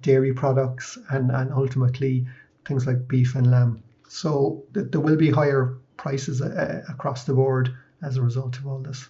dairy 0.03 0.33
products, 0.33 0.99
and, 1.11 1.31
and 1.31 1.53
ultimately 1.53 2.27
things 2.67 2.87
like 2.87 3.09
beef 3.09 3.35
and 3.35 3.51
lamb. 3.51 3.83
So 4.09 4.65
th- 4.75 4.91
there 4.91 5.01
will 5.01 5.17
be 5.17 5.31
higher 5.31 5.79
prices 5.97 6.41
uh, 6.43 6.83
across 6.89 7.25
the 7.25 7.35
board 7.35 7.75
as 8.03 8.17
a 8.17 8.23
result 8.23 8.59
of 8.59 8.67
all 8.67 8.79
this. 8.81 9.09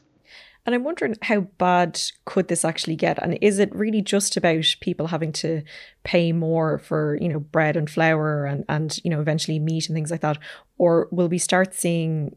And 0.67 0.75
I'm 0.75 0.85
wondering 0.85 1.15
how 1.23 1.41
bad 1.41 2.01
could 2.27 2.49
this 2.49 2.65
actually 2.65 2.97
get? 2.97 3.19
And 3.23 3.39
is 3.41 3.59
it 3.59 3.75
really 3.75 4.03
just 4.03 4.37
about 4.37 4.77
people 4.81 5.07
having 5.07 5.33
to 5.33 5.63
pay 6.05 6.33
more 6.33 6.79
for, 6.79 7.17
you 7.21 7.29
know, 7.29 7.41
bread 7.41 7.77
and 7.77 7.89
flour 7.89 8.45
and, 8.45 8.65
and 8.69 8.99
you 9.03 9.11
know, 9.11 9.21
eventually 9.21 9.59
meat 9.59 9.89
and 9.89 9.97
things 9.97 10.11
like 10.11 10.21
that? 10.21 10.39
Or 10.77 11.09
will 11.11 11.29
we 11.29 11.39
start 11.39 11.75
seeing 11.75 12.37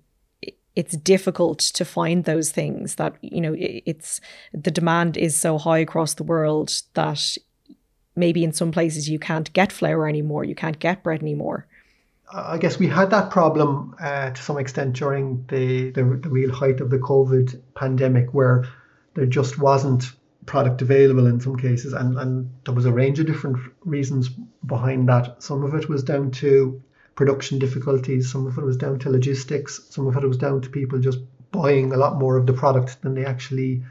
it's 0.76 0.96
difficult 0.96 1.60
to 1.60 1.84
find 1.84 2.24
those 2.24 2.52
things 2.52 2.96
that, 2.96 3.16
you 3.22 3.42
know, 3.42 3.54
it's 3.58 4.22
the 4.54 4.72
demand 4.72 5.18
is 5.18 5.36
so 5.36 5.58
high 5.58 5.80
across 5.80 6.14
the 6.14 6.24
world 6.24 6.72
that 6.94 7.38
maybe 8.16 8.44
in 8.44 8.54
some 8.54 8.72
places 8.72 9.10
you 9.10 9.20
can't 9.20 9.52
get 9.54 9.72
flour 9.72 10.08
anymore, 10.08 10.44
you 10.44 10.56
can't 10.56 10.80
get 10.80 11.04
bread 11.04 11.22
anymore. 11.22 11.68
I 12.34 12.58
guess 12.58 12.80
we 12.80 12.88
had 12.88 13.10
that 13.10 13.30
problem 13.30 13.96
uh, 14.00 14.32
to 14.32 14.42
some 14.42 14.58
extent 14.58 14.96
during 14.96 15.46
the, 15.48 15.92
the, 15.92 16.04
the 16.04 16.30
real 16.30 16.52
height 16.52 16.80
of 16.80 16.90
the 16.90 16.98
COVID 16.98 17.62
pandemic, 17.76 18.34
where 18.34 18.66
there 19.14 19.26
just 19.26 19.58
wasn't 19.58 20.12
product 20.46 20.82
available 20.82 21.28
in 21.28 21.40
some 21.40 21.56
cases, 21.56 21.94
and, 21.94 22.18
and 22.18 22.50
there 22.66 22.74
was 22.74 22.86
a 22.86 22.92
range 22.92 23.20
of 23.20 23.28
different 23.28 23.58
reasons 23.82 24.30
behind 24.66 25.10
that. 25.10 25.44
Some 25.44 25.64
of 25.64 25.74
it 25.74 25.90
was 25.90 26.04
down 26.04 26.32
to 26.32 26.82
production 27.16 27.60
difficulties, 27.60 28.32
some 28.32 28.48
of 28.48 28.58
it 28.58 28.64
was 28.64 28.78
down 28.78 29.00
to 29.00 29.10
logistics, 29.10 29.82
some 29.90 30.08
of 30.08 30.16
it 30.16 30.28
was 30.28 30.38
down 30.38 30.62
to 30.62 30.70
people 30.70 31.00
just 31.00 31.20
buying 31.52 31.92
a 31.92 31.98
lot 31.98 32.18
more 32.18 32.38
of 32.38 32.46
the 32.48 32.54
product 32.54 33.02
than 33.02 33.14
they 33.14 33.26
actually 33.26 33.84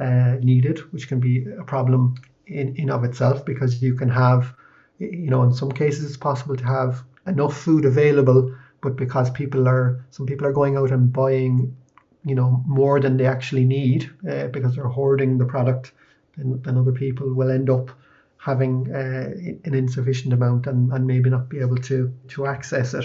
uh, 0.00 0.36
needed, 0.40 0.80
which 0.92 1.08
can 1.08 1.20
be 1.20 1.46
a 1.58 1.64
problem 1.64 2.16
in, 2.46 2.74
in 2.76 2.90
of 2.90 3.04
itself 3.04 3.44
because 3.44 3.80
you 3.80 3.94
can 3.94 4.08
have, 4.08 4.52
you 4.98 5.30
know, 5.30 5.42
in 5.44 5.54
some 5.54 5.70
cases 5.70 6.04
it's 6.04 6.16
possible 6.16 6.56
to 6.56 6.64
have 6.64 7.02
enough 7.26 7.56
food 7.56 7.84
available, 7.84 8.54
but 8.80 8.96
because 8.96 9.30
people 9.30 9.68
are 9.68 10.04
some 10.10 10.26
people 10.26 10.46
are 10.46 10.52
going 10.52 10.76
out 10.76 10.90
and 10.90 11.12
buying, 11.12 11.76
you 12.24 12.34
know, 12.34 12.62
more 12.66 13.00
than 13.00 13.16
they 13.16 13.26
actually 13.26 13.64
need 13.64 14.10
uh, 14.28 14.48
because 14.48 14.74
they're 14.74 14.88
hoarding 14.88 15.38
the 15.38 15.46
product, 15.46 15.92
then, 16.36 16.60
then 16.62 16.76
other 16.76 16.92
people 16.92 17.32
will 17.32 17.50
end 17.50 17.70
up 17.70 17.90
having 18.36 18.94
uh, 18.94 19.30
an 19.64 19.74
insufficient 19.74 20.34
amount 20.34 20.66
and, 20.66 20.92
and 20.92 21.06
maybe 21.06 21.30
not 21.30 21.48
be 21.48 21.60
able 21.60 21.78
to 21.78 22.12
to 22.28 22.46
access 22.46 22.94
it. 22.94 23.04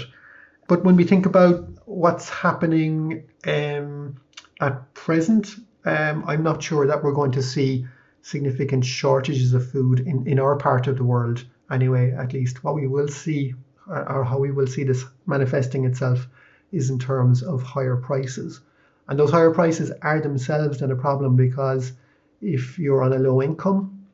But 0.67 0.84
when 0.84 0.95
we 0.95 1.03
think 1.03 1.25
about 1.25 1.67
what's 1.86 2.29
happening 2.29 3.23
um, 3.47 4.17
at 4.62 4.93
present, 4.93 5.55
um, 5.86 6.23
I'm 6.27 6.43
not 6.43 6.62
sure 6.62 6.86
that 6.86 7.03
we're 7.03 7.13
going 7.13 7.32
to 7.32 7.41
see 7.41 7.88
significant 8.21 8.86
shortages 8.86 9.53
of 9.53 9.71
food 9.71 10.01
in, 10.01 10.27
in 10.27 10.39
our 10.39 10.58
part 10.58 10.88
of 10.88 10.97
the 10.97 11.03
world 11.03 11.45
anyway 11.71 12.12
at 12.12 12.34
least 12.34 12.63
what 12.63 12.75
we 12.75 12.88
will 12.88 13.08
see 13.08 13.53
or 13.89 14.23
how 14.23 14.38
we 14.38 14.52
will 14.52 14.67
see 14.67 14.84
this 14.84 15.04
manifesting 15.25 15.86
itself 15.86 16.28
is 16.71 16.89
in 16.89 16.99
terms 16.99 17.41
of 17.43 17.63
higher 17.63 17.97
prices. 17.97 18.62
And 19.08 19.17
those 19.17 19.32
higher 19.32 19.52
prices 19.52 19.91
are 20.02 20.21
themselves 20.21 20.80
then 20.80 20.91
a 20.91 20.95
problem 20.95 21.36
because 21.36 21.93
if 22.41 22.78
you're 22.78 23.04
on 23.04 23.13
a 23.13 23.19
low 23.19 23.41
income, 23.41 24.06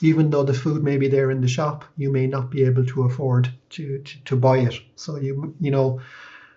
even 0.00 0.30
though 0.30 0.42
the 0.42 0.54
food 0.54 0.82
may 0.82 0.96
be 0.98 1.08
there 1.08 1.30
in 1.30 1.40
the 1.40 1.48
shop, 1.48 1.84
you 1.96 2.10
may 2.10 2.26
not 2.26 2.50
be 2.50 2.64
able 2.64 2.84
to 2.86 3.04
afford 3.04 3.48
to, 3.70 3.98
to, 3.98 4.24
to 4.24 4.36
buy 4.36 4.58
it. 4.58 4.74
So 4.96 5.16
you 5.16 5.54
you 5.60 5.70
know, 5.70 6.00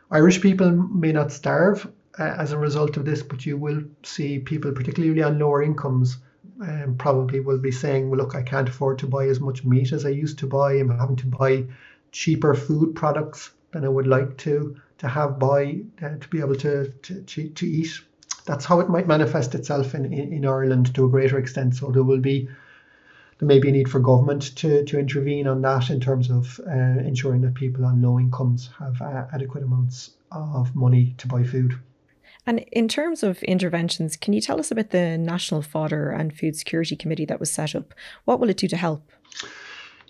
Irish 0.10 0.42
people 0.42 0.72
may 0.72 1.12
not 1.12 1.32
starve 1.32 1.88
uh, 2.18 2.24
as 2.24 2.52
a 2.52 2.58
result 2.58 2.98
of 2.98 3.06
this, 3.06 3.22
but 3.22 3.46
you 3.46 3.58
will 3.58 3.84
see 4.04 4.40
people, 4.40 4.72
particularly 4.72 5.22
on 5.22 5.38
lower 5.38 5.62
incomes, 5.62 6.18
um, 6.62 6.96
probably 6.98 7.40
will 7.40 7.60
be 7.60 7.72
saying, 7.72 8.10
well, 8.10 8.20
look, 8.20 8.36
I 8.36 8.42
can't 8.42 8.70
afford 8.70 9.00
to 9.00 9.08
buy 9.08 9.28
as 9.28 9.40
much 9.40 9.64
meat 9.64 9.92
as 9.92 10.06
I 10.06 10.10
used 10.10 10.40
to 10.40 10.48
buy. 10.48 10.74
I'm 10.74 10.90
having 10.90 11.18
to 11.18 11.28
buy 11.28 11.66
cheaper 12.18 12.56
food 12.56 12.96
products 12.96 13.52
than 13.72 13.86
I 13.86 13.90
would 13.90 14.08
like 14.08 14.38
to 14.40 14.76
to 14.98 15.08
have 15.08 15.38
by 15.38 15.82
uh, 16.02 16.18
to 16.18 16.28
be 16.30 16.40
able 16.40 16.56
to, 16.56 16.92
to, 17.04 17.50
to, 17.50 17.66
eat. 17.68 17.92
That's 18.46 18.66
how 18.66 18.80
it 18.80 18.90
might 18.90 19.08
manifest 19.08 19.54
itself 19.54 19.94
in, 19.94 20.06
in, 20.06 20.34
in 20.34 20.46
Ireland 20.46 20.96
to 20.96 21.06
a 21.06 21.10
greater 21.10 21.38
extent. 21.38 21.76
So 21.76 21.92
there 21.92 22.02
will 22.02 22.20
be 22.20 22.50
there 23.38 23.48
may 23.48 23.60
be 23.60 23.70
a 23.70 23.72
need 23.72 23.92
for 23.92 24.00
government 24.00 24.56
to, 24.56 24.84
to 24.86 24.98
intervene 24.98 25.48
on 25.48 25.62
that 25.62 25.92
in 25.92 26.00
terms 26.00 26.32
of 26.32 26.60
uh, 26.66 26.72
ensuring 27.12 27.42
that 27.42 27.54
people 27.54 27.86
on 27.86 28.02
low 28.02 28.20
incomes 28.20 28.72
have 28.80 29.00
uh, 29.00 29.28
adequate 29.32 29.64
amounts 29.64 30.16
of 30.32 30.76
money 30.76 31.14
to 31.20 31.28
buy 31.28 31.44
food. 31.44 31.80
And 32.48 32.66
in 32.72 32.88
terms 32.88 33.22
of 33.22 33.44
interventions, 33.44 34.16
can 34.16 34.34
you 34.34 34.42
tell 34.42 34.60
us 34.60 34.72
about 34.72 34.90
the 34.90 35.20
National 35.20 35.62
Fodder 35.62 36.10
and 36.10 36.36
Food 36.36 36.56
Security 36.56 36.96
Committee 36.96 37.26
that 37.26 37.40
was 37.40 37.52
set 37.52 37.76
up? 37.76 37.94
What 38.26 38.40
will 38.40 38.50
it 38.50 38.58
do 38.58 38.68
to 38.70 38.78
help? 38.78 39.12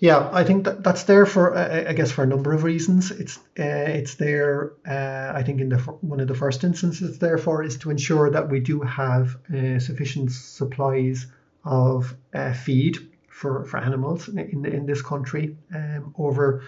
Yeah, 0.00 0.30
I 0.32 0.44
think 0.44 0.64
that 0.64 0.84
that's 0.84 1.02
there 1.04 1.26
for 1.26 1.56
uh, 1.56 1.84
I 1.88 1.92
guess 1.92 2.12
for 2.12 2.22
a 2.22 2.26
number 2.26 2.52
of 2.52 2.62
reasons. 2.62 3.10
It's 3.10 3.36
uh, 3.58 3.90
it's 3.98 4.14
there. 4.14 4.72
Uh, 4.86 5.32
I 5.34 5.42
think 5.42 5.60
in 5.60 5.70
the 5.70 5.78
one 5.78 6.20
of 6.20 6.28
the 6.28 6.36
first 6.36 6.62
instances, 6.62 7.18
therefore, 7.18 7.64
is 7.64 7.76
to 7.78 7.90
ensure 7.90 8.30
that 8.30 8.48
we 8.48 8.60
do 8.60 8.80
have 8.82 9.36
uh, 9.52 9.80
sufficient 9.80 10.30
supplies 10.30 11.26
of 11.64 12.16
uh, 12.32 12.52
feed 12.52 12.98
for, 13.28 13.64
for 13.64 13.78
animals 13.78 14.28
in 14.28 14.38
in, 14.38 14.64
in 14.66 14.86
this 14.86 15.02
country 15.02 15.56
um, 15.74 16.14
over 16.16 16.62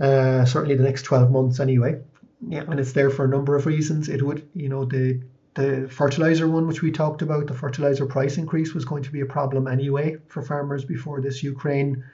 uh, 0.00 0.46
certainly 0.46 0.74
the 0.74 0.84
next 0.84 1.02
twelve 1.02 1.30
months 1.30 1.60
anyway. 1.60 2.00
Yeah, 2.48 2.64
and 2.66 2.80
it's 2.80 2.92
there 2.92 3.10
for 3.10 3.26
a 3.26 3.28
number 3.28 3.56
of 3.56 3.66
reasons. 3.66 4.08
It 4.08 4.22
would 4.22 4.48
you 4.54 4.70
know 4.70 4.86
the 4.86 5.20
the 5.52 5.86
fertilizer 5.90 6.48
one, 6.48 6.66
which 6.66 6.80
we 6.80 6.92
talked 6.92 7.20
about, 7.20 7.46
the 7.46 7.54
fertilizer 7.54 8.06
price 8.06 8.38
increase 8.38 8.72
was 8.72 8.86
going 8.86 9.02
to 9.02 9.12
be 9.12 9.20
a 9.20 9.26
problem 9.26 9.66
anyway 9.66 10.16
for 10.28 10.40
farmers 10.40 10.86
before 10.86 11.20
this 11.20 11.42
Ukraine 11.42 12.04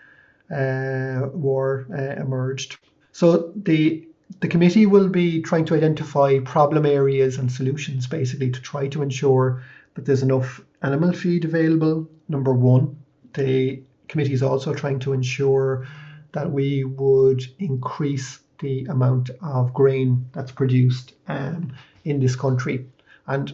war 0.50 1.86
uh, 1.92 2.20
emerged. 2.20 2.78
So 3.12 3.52
the 3.56 4.06
the 4.40 4.48
committee 4.48 4.86
will 4.86 5.08
be 5.08 5.42
trying 5.42 5.64
to 5.66 5.74
identify 5.74 6.38
problem 6.40 6.86
areas 6.86 7.38
and 7.38 7.50
solutions 7.52 8.06
basically 8.06 8.50
to 8.50 8.60
try 8.60 8.88
to 8.88 9.02
ensure 9.02 9.62
that 9.94 10.04
there's 10.06 10.22
enough 10.22 10.60
animal 10.82 11.12
feed 11.12 11.44
available. 11.44 12.08
Number 12.28 12.52
one, 12.52 12.96
the 13.34 13.82
committee 14.08 14.32
is 14.32 14.42
also 14.42 14.74
trying 14.74 14.98
to 15.00 15.12
ensure 15.12 15.86
that 16.32 16.50
we 16.50 16.84
would 16.84 17.42
increase 17.58 18.40
the 18.60 18.84
amount 18.86 19.30
of 19.42 19.72
grain 19.72 20.26
that's 20.32 20.52
produced 20.52 21.12
um, 21.28 21.72
in 22.04 22.18
this 22.18 22.34
country. 22.36 22.86
And 23.26 23.52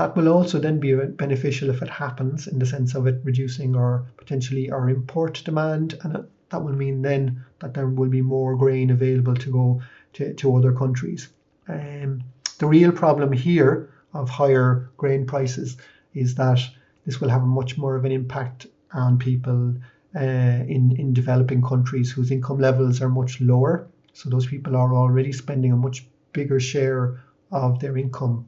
that 0.00 0.16
will 0.16 0.28
also 0.28 0.58
then 0.58 0.80
be 0.80 0.94
beneficial 0.94 1.68
if 1.68 1.82
it 1.82 1.90
happens 1.90 2.46
in 2.46 2.58
the 2.58 2.64
sense 2.64 2.94
of 2.94 3.06
it 3.06 3.20
reducing 3.22 3.76
our 3.76 4.06
potentially 4.16 4.70
our 4.70 4.88
import 4.88 5.42
demand 5.44 5.98
and 6.02 6.26
that 6.48 6.64
will 6.64 6.72
mean 6.72 7.02
then 7.02 7.44
that 7.58 7.74
there 7.74 7.86
will 7.86 8.08
be 8.08 8.22
more 8.22 8.56
grain 8.56 8.88
available 8.88 9.34
to 9.34 9.52
go 9.52 9.82
to, 10.14 10.32
to 10.32 10.56
other 10.56 10.72
countries. 10.72 11.28
Um, 11.68 12.22
the 12.58 12.66
real 12.66 12.92
problem 12.92 13.30
here 13.32 13.90
of 14.14 14.30
higher 14.30 14.90
grain 14.96 15.26
prices 15.26 15.76
is 16.14 16.34
that 16.36 16.60
this 17.04 17.20
will 17.20 17.28
have 17.28 17.42
much 17.42 17.76
more 17.76 17.94
of 17.94 18.06
an 18.06 18.12
impact 18.12 18.68
on 18.94 19.18
people 19.18 19.74
uh, 20.16 20.64
in, 20.76 20.96
in 20.98 21.12
developing 21.12 21.60
countries 21.60 22.10
whose 22.10 22.30
income 22.30 22.58
levels 22.58 23.02
are 23.02 23.10
much 23.10 23.38
lower. 23.42 23.86
So 24.14 24.30
those 24.30 24.46
people 24.46 24.76
are 24.76 24.94
already 24.94 25.32
spending 25.32 25.72
a 25.72 25.76
much 25.76 26.06
bigger 26.32 26.58
share 26.58 27.20
of 27.52 27.80
their 27.80 27.98
income 27.98 28.46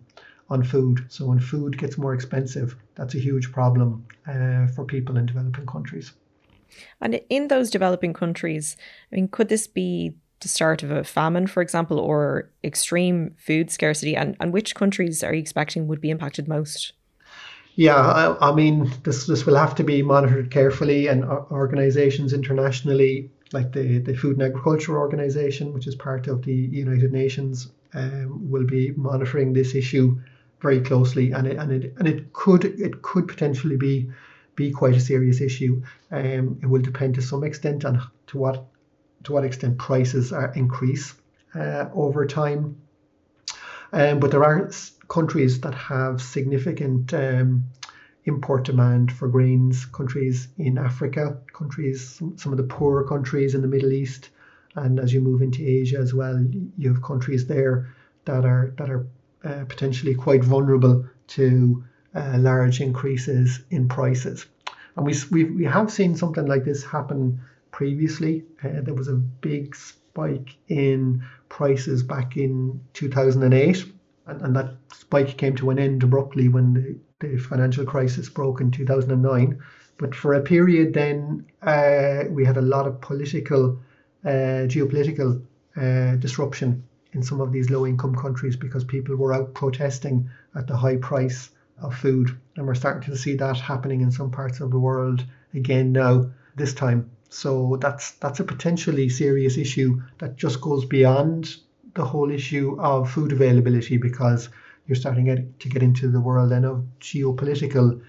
on 0.49 0.63
food. 0.63 1.05
So 1.09 1.27
when 1.27 1.41
food 1.41 1.79
gets 1.79 1.99
more 1.99 2.15
expensive, 2.15 2.77
that's 2.95 3.15
a 3.15 3.19
huge 3.19 3.53
problem 3.53 4.07
uh, 4.27 4.67
for 4.69 4.85
people 4.85 5.17
in 5.17 5.27
developing 5.27 5.67
countries. 5.67 6.13
And 7.01 7.21
in 7.29 7.49
those 7.49 7.71
developing 7.71 8.13
countries, 8.13 8.77
I 9.11 9.17
mean, 9.17 9.29
could 9.29 9.49
this 9.49 9.67
be 9.67 10.15
the 10.41 10.49
start 10.49 10.83
of 10.83 10.91
a 10.91 11.05
famine, 11.05 11.47
for 11.47 11.63
example, 11.63 11.99
or 11.99 12.51
extreme 12.65 13.35
food 13.39 13.71
scarcity? 13.71 14.17
And, 14.17 14.37
and 14.41 14.53
which 14.53 14.75
countries 14.75 15.23
are 15.23 15.35
you 15.35 15.41
expecting 15.41 15.87
would 15.87 16.01
be 16.01 16.11
impacted 16.11 16.49
most? 16.49 16.93
Yeah, 17.75 17.97
I, 17.97 18.51
I 18.51 18.55
mean, 18.55 18.91
this 19.03 19.27
this 19.27 19.47
will 19.47 19.57
have 19.57 19.75
to 19.77 19.85
be 19.85 20.03
monitored 20.03 20.51
carefully, 20.51 21.07
and 21.07 21.25
organisations 21.25 22.35
internationally, 22.35 23.31
like 23.53 23.73
the 23.73 23.99
the 23.99 24.15
Food 24.15 24.37
and 24.37 24.43
Agriculture 24.43 24.99
Organization, 24.99 25.73
which 25.73 25.87
is 25.87 25.95
part 25.95 26.27
of 26.27 26.43
the 26.43 26.53
United 26.53 27.13
Nations, 27.13 27.73
um, 27.95 28.51
will 28.51 28.67
be 28.67 28.91
monitoring 28.91 29.55
this 29.55 29.75
issue 29.75 30.21
very 30.63 30.81
closely, 30.81 31.33
and 31.33 31.47
it 31.47 31.57
and 31.59 31.73
it 31.73 31.95
and 31.99 32.09
it 32.09 32.33
could 32.33 32.65
it 32.65 33.03
could 33.03 33.29
potentially 33.29 33.77
be 33.77 34.11
be 34.55 34.71
quite 34.71 34.95
a 34.95 35.01
serious 35.01 35.41
issue. 35.41 35.83
Um, 36.11 36.59
it 36.63 36.67
will 36.67 36.83
depend 36.83 37.15
to 37.17 37.23
some 37.23 37.45
extent 37.45 37.85
on 37.85 38.03
to 38.29 38.39
what 38.39 38.67
to 39.25 39.33
what 39.33 39.45
extent 39.45 39.79
prices 39.79 40.33
are 40.33 40.53
increase 40.55 41.15
uh, 41.55 41.89
over 41.95 42.27
time. 42.27 42.77
Um, 43.93 44.21
but 44.21 44.31
there 44.31 44.45
are 44.45 44.71
countries 45.09 45.61
that 45.61 45.75
have 45.75 46.23
significant 46.23 47.13
um, 47.13 47.65
import 48.25 48.65
demand 48.65 49.13
for 49.13 49.29
grains, 49.29 49.85
countries 49.85 50.49
in 50.57 50.79
Africa, 50.79 51.39
countries, 51.53 52.21
some, 52.37 52.53
of 52.53 52.57
the 52.57 52.63
poorer 52.63 53.05
countries 53.05 53.55
in 53.55 53.61
the 53.61 53.69
Middle 53.69 53.93
East, 53.93 54.31
and 54.77 54.99
as 54.99 55.13
you 55.13 55.21
move 55.21 55.43
into 55.43 55.63
Asia 55.63 55.99
as 55.99 56.15
well, 56.15 56.43
you 56.79 56.93
have 56.93 57.03
countries 57.03 57.47
there 57.47 57.95
that 58.25 58.45
are 58.45 58.73
that 58.79 58.89
are 58.91 59.07
uh, 59.45 59.65
potentially 59.69 60.15
quite 60.15 60.45
vulnerable 60.45 61.05
to 61.27 61.85
uh, 62.15 62.37
large 62.39 62.81
increases 62.81 63.61
in 63.71 63.89
prices. 63.89 64.47
And 64.97 65.07
we, 65.07 65.15
we, 65.31 65.45
we 65.45 65.65
have 65.65 65.91
seen 65.91 66.15
something 66.15 66.47
like 66.47 66.65
this 66.65 66.85
happen 66.85 67.41
previously. 67.71 68.45
Uh, 68.63 68.83
there 68.83 68.95
was 68.95 69.09
a 69.09 69.15
big 69.15 69.75
spike 69.75 70.57
in 70.69 71.25
prices 71.49 72.03
back 72.03 72.37
in 72.37 72.81
2008, 72.93 73.85
and, 74.27 74.43
and 74.43 74.57
that 74.57 74.75
spike 74.93 75.37
came 75.37 75.57
to 75.57 75.71
an 75.71 75.79
end 75.79 76.03
abruptly 76.03 76.49
when 76.49 76.75
the, 76.75 77.27
the 77.27 77.39
financial 77.39 77.85
crisis 77.85 78.29
broke 78.29 78.61
in 78.61 78.71
2009. 78.71 79.59
But 79.99 80.15
for 80.15 80.35
a 80.35 80.41
period 80.41 80.95
then, 80.95 81.47
uh, 81.63 82.25
we 82.29 82.45
had 82.45 82.57
a 82.57 82.63
lot 82.63 82.87
of 82.87 83.01
political, 83.01 83.79
uh, 84.25 84.69
geopolitical 84.69 85.43
uh, 85.77 86.17
disruption 86.17 86.85
in 87.13 87.23
some 87.23 87.41
of 87.41 87.53
these 87.53 87.71
low 87.71 87.87
income 87.87 88.15
countries 88.15 88.57
because 88.57 88.85
people 88.85 89.17
were 89.17 89.35
out 89.35 89.55
protesting 89.55 90.29
at 90.55 90.67
the 90.67 90.77
high 90.77 90.97
price 90.97 91.51
of 91.81 91.95
food. 91.95 92.37
And 92.57 92.67
we're 92.67 92.75
starting 92.75 93.11
to 93.11 93.17
see 93.17 93.37
that 93.37 93.59
happening 93.59 94.01
in 94.01 94.11
some 94.11 94.31
parts 94.31 94.61
of 94.61 94.71
the 94.71 94.79
world 94.79 95.25
again 95.55 95.93
now, 95.93 96.31
this 96.57 96.75
time. 96.75 97.11
So 97.29 97.79
that's 97.81 98.13
that's 98.13 98.41
a 98.41 98.45
potentially 98.45 99.09
serious 99.09 99.57
issue 99.57 100.03
that 100.19 100.37
just 100.37 100.61
goes 100.61 100.85
beyond 100.85 101.57
the 101.95 102.05
whole 102.05 102.31
issue 102.31 102.77
of 102.79 103.11
food 103.11 103.33
availability 103.33 103.97
because 103.97 104.49
you're 104.87 104.97
starting 104.97 105.55
to 105.59 105.69
get 105.69 105.83
into 105.83 106.11
the 106.11 106.21
world 106.21 106.51
then 106.51 106.65
of 106.65 106.85
geopolitical 107.01 108.03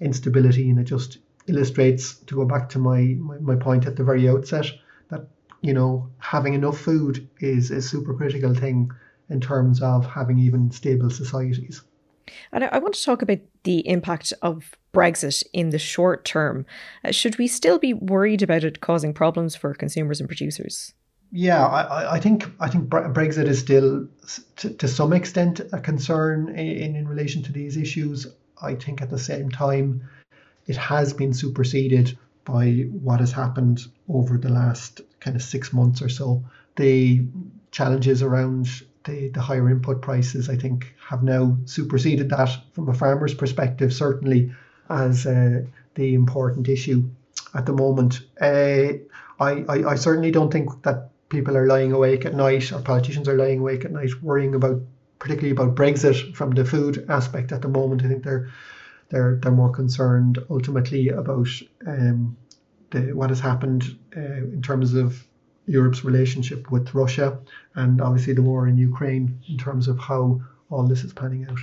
instability 0.00 0.70
and 0.70 0.78
it 0.78 0.84
just 0.84 1.18
illustrates 1.46 2.16
to 2.16 2.34
go 2.34 2.44
back 2.44 2.68
to 2.70 2.78
my, 2.78 3.14
my, 3.18 3.38
my 3.38 3.56
point 3.56 3.86
at 3.86 3.96
the 3.96 4.04
very 4.04 4.28
outset 4.28 4.66
that 5.08 5.26
you 5.64 5.72
know 5.72 6.10
having 6.18 6.52
enough 6.52 6.78
food 6.78 7.26
is 7.40 7.70
a 7.70 7.80
super 7.80 8.12
critical 8.12 8.54
thing 8.54 8.90
in 9.30 9.40
terms 9.40 9.80
of 9.80 10.04
having 10.06 10.38
even 10.38 10.70
stable 10.70 11.08
societies. 11.08 11.82
And 12.52 12.64
I 12.64 12.78
want 12.78 12.94
to 12.94 13.04
talk 13.04 13.22
about 13.22 13.38
the 13.62 13.86
impact 13.88 14.34
of 14.42 14.76
Brexit 14.92 15.42
in 15.54 15.70
the 15.70 15.78
short 15.78 16.24
term. 16.26 16.66
Uh, 17.02 17.12
should 17.12 17.38
we 17.38 17.46
still 17.46 17.78
be 17.78 17.94
worried 17.94 18.42
about 18.42 18.64
it 18.64 18.80
causing 18.80 19.14
problems 19.14 19.56
for 19.56 19.72
consumers 19.74 20.20
and 20.20 20.28
producers? 20.28 20.92
Yeah, 21.32 21.66
I, 21.66 22.16
I 22.16 22.20
think 22.20 22.50
I 22.60 22.68
think 22.68 22.90
Brexit 22.90 23.48
is 23.48 23.58
still 23.58 24.06
to, 24.56 24.70
to 24.70 24.86
some 24.86 25.14
extent 25.14 25.60
a 25.72 25.80
concern 25.80 26.50
in, 26.50 26.94
in 26.94 27.08
relation 27.08 27.42
to 27.42 27.52
these 27.52 27.78
issues. 27.78 28.26
I 28.60 28.74
think 28.74 29.00
at 29.00 29.10
the 29.10 29.18
same 29.18 29.50
time, 29.50 30.02
it 30.66 30.76
has 30.76 31.14
been 31.14 31.32
superseded 31.32 32.18
by 32.44 32.86
what 33.02 33.20
has 33.20 33.32
happened 33.32 33.86
over 34.08 34.38
the 34.38 34.50
last 34.50 35.00
kind 35.20 35.36
of 35.36 35.42
six 35.42 35.72
months 35.72 36.02
or 36.02 36.08
so. 36.08 36.44
The 36.76 37.24
challenges 37.70 38.22
around 38.22 38.68
the, 39.04 39.28
the 39.28 39.40
higher 39.40 39.70
input 39.70 40.02
prices, 40.02 40.48
I 40.48 40.56
think, 40.56 40.94
have 41.08 41.22
now 41.22 41.56
superseded 41.64 42.30
that 42.30 42.50
from 42.72 42.88
a 42.88 42.94
farmer's 42.94 43.34
perspective, 43.34 43.92
certainly 43.92 44.52
as 44.88 45.26
uh, 45.26 45.62
the 45.94 46.14
important 46.14 46.68
issue 46.68 47.08
at 47.54 47.66
the 47.66 47.72
moment. 47.72 48.20
Uh, 48.40 48.98
I, 49.40 49.64
I, 49.68 49.84
I 49.90 49.94
certainly 49.94 50.30
don't 50.30 50.52
think 50.52 50.82
that 50.82 51.10
people 51.28 51.56
are 51.56 51.66
lying 51.66 51.92
awake 51.92 52.24
at 52.24 52.34
night 52.34 52.72
or 52.72 52.80
politicians 52.80 53.28
are 53.28 53.36
lying 53.36 53.60
awake 53.60 53.84
at 53.84 53.92
night 53.92 54.10
worrying 54.22 54.54
about 54.54 54.80
particularly 55.18 55.52
about 55.52 55.74
Brexit 55.74 56.34
from 56.34 56.50
the 56.50 56.64
food 56.64 57.06
aspect 57.08 57.50
at 57.50 57.62
the 57.62 57.68
moment. 57.68 58.04
I 58.04 58.08
think 58.08 58.24
they're 58.24 58.50
they're 59.10 59.38
they're 59.42 59.52
more 59.52 59.70
concerned 59.70 60.38
ultimately 60.50 61.08
about 61.08 61.48
um, 61.86 62.36
the 62.90 63.12
what 63.12 63.30
has 63.30 63.40
happened 63.40 63.98
uh, 64.16 64.20
in 64.20 64.62
terms 64.62 64.94
of 64.94 65.26
Europe's 65.66 66.04
relationship 66.04 66.70
with 66.70 66.94
Russia 66.94 67.38
and 67.74 68.00
obviously 68.00 68.34
the 68.34 68.42
war 68.42 68.68
in 68.68 68.76
Ukraine 68.76 69.40
in 69.48 69.56
terms 69.56 69.88
of 69.88 69.98
how 69.98 70.40
all 70.70 70.86
this 70.86 71.04
is 71.04 71.12
panning 71.12 71.46
out. 71.48 71.58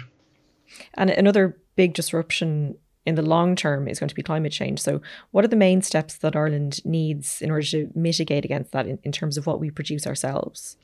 And 0.96 1.10
another 1.10 1.58
big 1.76 1.94
disruption 1.94 2.78
in 3.06 3.16
the 3.16 3.22
long 3.22 3.56
term 3.56 3.88
is 3.88 4.00
going 4.00 4.10
to 4.10 4.16
be 4.16 4.24
climate 4.24 4.52
change. 4.52 4.80
So, 4.80 5.02
what 5.32 5.44
are 5.44 5.50
the 5.50 5.56
main 5.56 5.82
steps 5.82 6.18
that 6.18 6.36
Ireland 6.36 6.84
needs 6.86 7.42
in 7.42 7.52
order 7.52 7.66
to 7.68 7.90
mitigate 7.96 8.46
against 8.46 8.72
that 8.72 8.88
in, 8.88 9.00
in 9.04 9.12
terms 9.12 9.38
of 9.38 9.48
what 9.48 9.60
we 9.60 9.72
produce 9.72 10.06
ourselves? 10.06 10.78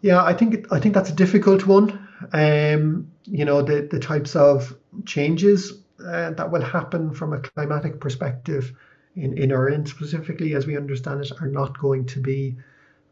Yeah, 0.00 0.22
I 0.22 0.34
think 0.34 0.66
I 0.72 0.80
think 0.80 0.94
that's 0.94 1.10
a 1.10 1.14
difficult 1.14 1.66
one. 1.66 2.08
Um, 2.32 3.10
you 3.24 3.44
know, 3.44 3.62
the 3.62 3.88
the 3.90 4.00
types 4.00 4.34
of 4.34 4.76
changes 5.06 5.72
uh, 6.06 6.30
that 6.30 6.50
will 6.50 6.62
happen 6.62 7.12
from 7.12 7.32
a 7.32 7.40
climatic 7.40 8.00
perspective 8.00 8.72
in, 9.16 9.36
in 9.36 9.52
Ireland 9.52 9.88
specifically, 9.88 10.54
as 10.54 10.66
we 10.66 10.76
understand 10.76 11.20
it, 11.20 11.32
are 11.40 11.48
not 11.48 11.78
going 11.78 12.06
to 12.06 12.20
be 12.20 12.56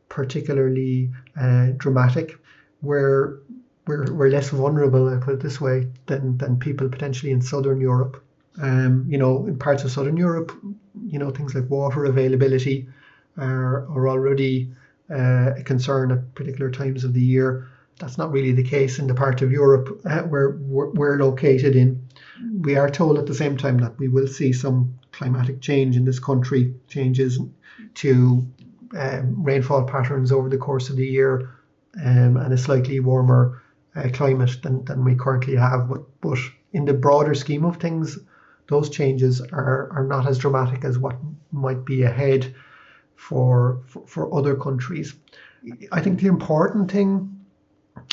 particularly 0.09 1.11
uh, 1.41 1.69
dramatic. 1.77 2.39
We're, 2.83 3.41
we're, 3.87 4.13
we're 4.13 4.31
less 4.31 4.51
vulnerable, 4.51 5.09
I 5.09 5.19
put 5.19 5.35
it 5.35 5.41
this 5.41 5.61
way, 5.61 5.89
than, 6.07 6.39
than 6.39 6.59
people 6.59 6.89
potentially 6.89 7.33
in 7.33 7.43
Southern 7.43 7.81
Europe. 7.81 8.23
Um, 8.61 9.07
you 9.09 9.19
know, 9.19 9.47
in 9.47 9.59
parts 9.59 9.85
of 9.85 9.93
Southern 9.93 10.17
Europe, 10.17 10.53
you 11.07 11.19
know, 11.19 11.31
things 11.31 11.55
like 11.55 11.71
water 11.71 12.05
availability 12.05 12.89
are, 13.37 13.87
are 13.89 14.09
already 14.09 14.73
uh, 15.11 15.53
a 15.57 15.63
concern 15.63 16.11
at 16.11 16.35
particular 16.35 16.71
times 16.71 17.05
of 17.05 17.15
the 17.15 17.21
year. 17.21 17.69
That's 18.01 18.17
not 18.17 18.33
really 18.33 18.53
the 18.53 18.65
case 18.65 18.99
in 18.99 19.07
the 19.07 19.15
part 19.15 19.43
of 19.43 19.53
Europe 19.53 20.01
uh, 20.07 20.23
where 20.23 20.59
we're, 20.59 21.19
located 21.19 21.77
in. 21.77 22.09
We 22.61 22.77
are 22.77 22.89
told 22.89 23.19
at 23.19 23.27
the 23.27 23.35
same 23.35 23.57
time 23.59 23.79
that 23.79 23.99
we 23.99 24.09
will 24.09 24.27
see 24.27 24.53
some 24.53 24.99
climatic 25.13 25.61
change 25.61 25.97
in 25.97 26.07
this 26.07 26.19
country, 26.19 26.75
changes 26.89 27.39
to 27.97 28.47
um, 28.97 29.45
rainfall 29.45 29.85
patterns 29.85 30.33
over 30.33 30.49
the 30.49 30.57
course 30.57 30.89
of 30.89 30.97
the 30.97 31.07
year, 31.07 31.51
um, 32.03 32.39
and 32.39 32.53
a 32.55 32.59
slightly 32.59 33.01
warmer 33.01 33.63
uh, 33.95 34.09
climate 34.13 34.57
than, 34.63 34.83
than 34.87 35.05
we 35.05 35.15
currently 35.15 35.57
have. 35.57 35.89
But, 35.89 36.03
but 36.23 36.39
in 36.73 36.87
the 36.87 36.95
broader 36.95 37.35
scheme 37.35 37.67
of 37.67 37.77
things, 37.77 38.19
those 38.69 38.89
changes 38.89 39.43
are, 39.53 39.91
are 39.93 40.07
not 40.07 40.27
as 40.27 40.39
dramatic 40.39 40.85
as 40.85 40.99
what 40.99 41.17
might 41.53 41.85
be 41.85 42.03
ahead 42.03 42.55
for, 43.17 43.83
for, 43.87 44.07
for 44.07 44.35
other 44.35 44.57
countries. 44.57 45.15
I 45.93 46.01
think 46.01 46.21
the 46.21 46.29
important 46.29 46.91
thing 46.91 47.40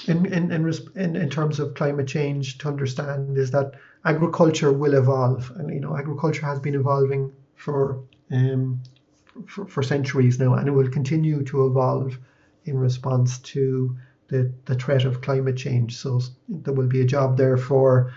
in, 0.08 0.26
in, 0.26 0.52
in, 0.52 0.74
in, 0.96 1.16
in 1.16 1.30
terms 1.30 1.60
of 1.60 1.74
climate 1.74 2.08
change 2.08 2.58
to 2.60 2.68
understand 2.68 3.38
is 3.38 3.52
that 3.52 3.74
agriculture 4.06 4.72
will 4.72 4.94
evolve, 4.94 5.52
and 5.58 5.70
you 5.70 5.80
know 5.80 5.98
agriculture 5.98 6.46
has 6.46 6.60
been 6.60 6.76
evolving 6.76 7.32
for 7.56 8.04
um, 8.32 8.82
for, 9.46 9.68
for 9.68 9.84
centuries 9.84 10.40
now, 10.40 10.56
and 10.56 10.68
it 10.68 10.72
will 10.72 10.90
continue 10.90 11.44
to 11.44 11.68
evolve 11.68 12.18
in 12.66 12.78
response 12.78 13.38
to 13.40 13.96
the, 14.30 14.52
the 14.66 14.76
threat 14.76 15.06
of 15.06 15.22
climate 15.22 15.58
change. 15.58 15.96
So 15.98 16.22
there 16.50 16.74
will 16.74 16.88
be 16.88 17.02
a 17.02 17.06
job 17.06 17.38
there 17.38 17.58
for 17.58 18.14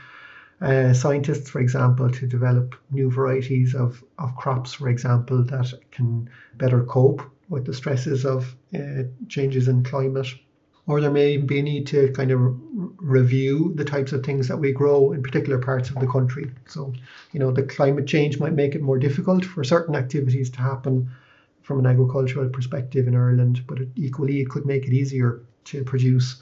uh, 0.61 0.93
scientists, 0.93 1.49
for 1.51 1.61
example, 1.61 2.11
to 2.11 2.27
develop 2.27 2.75
new 2.91 3.11
varieties 3.11 3.75
of, 3.75 4.03
of 4.19 4.35
crops, 4.37 4.75
for 4.75 4.89
example, 4.89 5.45
that 5.45 5.73
can 5.91 6.29
better 6.57 6.85
cope 6.85 7.23
with 7.49 7.65
the 7.65 7.75
stresses 7.75 8.25
of 8.25 8.55
uh, 8.75 9.05
changes 9.29 9.69
in 9.69 9.83
climate 9.85 10.29
or 10.91 11.01
there 11.01 11.11
may 11.11 11.37
be 11.37 11.61
a 11.61 11.63
need 11.63 11.87
to 11.87 12.11
kind 12.15 12.33
of 12.33 12.41
review 12.97 13.73
the 13.77 13.85
types 13.85 14.11
of 14.11 14.25
things 14.25 14.49
that 14.49 14.57
we 14.57 14.73
grow 14.73 15.13
in 15.13 15.23
particular 15.23 15.57
parts 15.57 15.89
of 15.89 16.01
the 16.01 16.07
country. 16.09 16.51
So, 16.67 16.93
you 17.31 17.39
know, 17.39 17.53
the 17.53 17.63
climate 17.63 18.09
change 18.09 18.41
might 18.41 18.55
make 18.55 18.75
it 18.75 18.83
more 18.83 18.99
difficult 18.99 19.45
for 19.45 19.63
certain 19.63 19.95
activities 19.95 20.51
to 20.51 20.61
happen 20.61 21.09
from 21.63 21.79
an 21.79 21.87
agricultural 21.87 22.49
perspective 22.49 23.07
in 23.07 23.15
Ireland, 23.15 23.63
but 23.69 23.79
it, 23.79 23.89
equally 23.95 24.41
it 24.41 24.49
could 24.49 24.67
make 24.67 24.85
it 24.85 24.93
easier 24.93 25.43
to 25.67 25.85
produce 25.85 26.41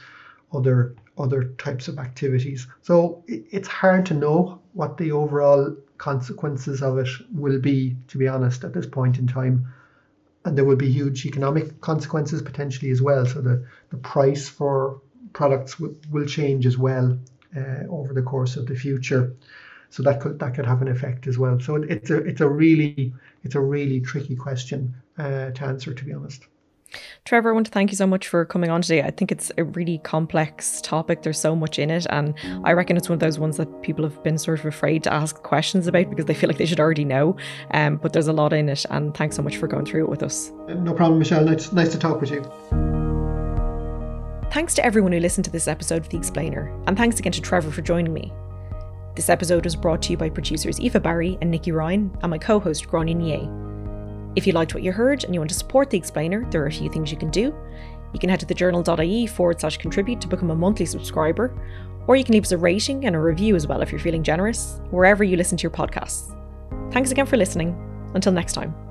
other 0.55 0.95
other 1.19 1.53
types 1.59 1.89
of 1.89 1.99
activities. 1.99 2.67
So 2.81 3.23
it, 3.27 3.45
it's 3.51 3.69
hard 3.69 4.07
to 4.07 4.15
know 4.15 4.63
what 4.73 4.97
the 4.97 5.13
overall 5.13 5.77
consequences 5.99 6.81
of 6.81 6.97
it 6.97 7.09
will 7.35 7.61
be, 7.61 7.97
to 8.07 8.17
be 8.17 8.29
honest, 8.29 8.65
at 8.65 8.73
this 8.73 8.87
point 8.87 9.19
in 9.19 9.27
time 9.27 9.67
and 10.45 10.57
there 10.57 10.65
will 10.65 10.77
be 10.77 10.91
huge 10.91 11.27
economic 11.27 11.81
consequences 11.81 12.43
potentially 12.43 12.91
as 12.91 13.03
well. 13.03 13.27
So 13.27 13.41
the, 13.41 13.65
the 13.91 13.99
price 13.99 14.49
for 14.49 15.01
products 15.33 15.75
w- 15.75 15.97
will 16.11 16.27
change 16.27 16.67
as 16.67 16.79
well 16.79 17.19
uh, 17.57 17.85
over 17.89 18.15
the 18.15 18.23
course 18.23 18.57
of 18.57 18.67
the 18.67 18.75
future. 18.75 19.35
So 19.91 20.03
that 20.03 20.21
could 20.21 20.39
that 20.39 20.55
could 20.55 20.67
have 20.67 20.83
an 20.83 20.89
effect 20.89 21.27
as 21.27 21.39
well. 21.39 21.59
So 21.61 21.77
it's 21.77 22.11
a 22.11 22.19
it's 22.19 22.41
a 22.41 22.49
really 22.49 23.13
it's 23.43 23.55
a 23.55 23.61
really 23.61 24.01
tricky 24.01 24.37
question 24.37 24.95
uh, 25.19 25.51
to 25.51 25.65
answer, 25.65 25.95
to 25.95 26.05
be 26.05 26.13
honest. 26.13 26.47
Trevor, 27.25 27.51
I 27.51 27.53
want 27.53 27.67
to 27.67 27.73
thank 27.73 27.91
you 27.91 27.97
so 27.97 28.07
much 28.07 28.29
for 28.29 28.45
coming 28.45 28.71
on 28.71 28.83
today. 28.83 29.03
I 29.03 29.11
think 29.11 29.31
it's 29.31 29.53
a 29.59 29.65
really 29.65 29.99
complex 29.99 30.81
topic. 30.81 31.23
There's 31.23 31.39
so 31.39 31.55
much 31.55 31.79
in 31.79 31.91
it. 31.91 32.07
And 32.11 32.35
I 32.65 32.73
reckon 32.73 32.97
it's 32.97 33.09
one 33.09 33.15
of 33.15 33.21
those 33.21 33.39
ones 33.39 33.57
that 33.59 33.83
people 33.83 34.05
have 34.05 34.23
been 34.23 34.39
sort 34.39 34.61
of 34.61 34.67
afraid 34.67 35.03
to 35.05 35.13
ask 35.13 35.37
questions 35.43 35.87
about 35.87 36.09
because 36.11 36.25
they 36.25 36.35
feel 36.35 36.49
like 36.49 36.59
they 36.59 36.67
should 36.67 36.81
already 36.81 37.05
know. 37.05 37.37
Um, 37.73 37.97
but 37.97 38.13
there's 38.13 38.29
a 38.29 38.33
lot 38.33 38.53
in 38.53 38.69
it. 38.69 38.85
And 38.91 39.15
thanks 39.15 39.37
so 39.37 39.43
much 39.43 39.57
for 39.57 39.67
going 39.67 39.85
through 39.85 40.05
it 40.05 40.11
with 40.11 40.23
us. 40.23 40.51
No 40.69 40.95
problem, 40.95 41.19
Michelle. 41.19 41.45
Nice, 41.45 41.73
nice 41.73 41.93
to 41.93 41.99
talk 41.99 42.21
with 42.21 42.31
you. 42.31 42.43
Thanks 44.51 44.73
to 44.75 44.85
everyone 44.85 45.13
who 45.13 45.21
listened 45.21 45.45
to 45.45 45.51
this 45.51 45.69
episode 45.69 46.03
of 46.03 46.09
The 46.09 46.17
Explainer. 46.17 46.75
And 46.87 46.97
thanks 46.97 47.19
again 47.19 47.33
to 47.33 47.41
Trevor 47.41 47.71
for 47.71 47.83
joining 47.83 48.15
me. 48.15 48.33
This 49.15 49.29
episode 49.29 49.65
was 49.65 49.77
brought 49.77 50.01
to 50.03 50.13
you 50.13 50.17
by 50.17 50.31
producers 50.31 50.81
Eva 50.81 51.01
Barry 51.01 51.37
and 51.43 51.51
Nikki 51.51 51.73
Ryan 51.73 52.17
and 52.23 52.31
my 52.31 52.39
co 52.39 52.59
host 52.59 52.89
Gráinne 52.89 53.17
Nye. 53.17 53.68
If 54.37 54.47
you 54.47 54.53
liked 54.53 54.75
what 54.75 54.83
you 54.83 54.93
heard 54.93 55.25
and 55.25 55.35
you 55.35 55.41
want 55.41 55.51
to 55.51 55.57
support 55.57 55.91
The 55.91 55.99
Explainer, 55.99 56.49
there 56.51 56.63
are 56.63 56.67
a 56.67 56.73
few 56.73 56.91
things 56.91 57.11
you 57.11 57.19
can 57.19 57.31
do. 57.31 57.55
You 58.13 58.21
can 58.21 58.31
head 58.31 58.41
to 58.41 58.47
thejournal.ie 58.47 59.27
forward 59.27 59.61
slash 59.61 59.77
contribute 59.77 60.21
to 60.21 60.29
become 60.29 60.51
a 60.51 60.55
monthly 60.55 60.87
subscriber, 60.87 61.55
or 62.07 62.17
you 62.17 62.25
can 62.25 62.33
leave 62.33 62.45
us 62.45 62.53
a 62.53 62.59
rating 62.59 63.05
and 63.05 63.15
a 63.15 63.21
review 63.21 63.55
as 63.55 63.67
well 63.67 63.83
if 63.83 63.93
you're 63.93 64.01
feeling 64.01 64.23
generous, 64.23 64.81
wherever 64.91 65.25
you 65.25 65.37
listen 65.37 65.59
to 65.59 65.63
your 65.63 65.71
podcasts. 65.71 66.35
Thanks 66.93 67.11
again 67.11 67.27
for 67.27 67.37
listening. 67.37 67.77
Until 68.15 68.33
next 68.33 68.55
time. 68.55 68.88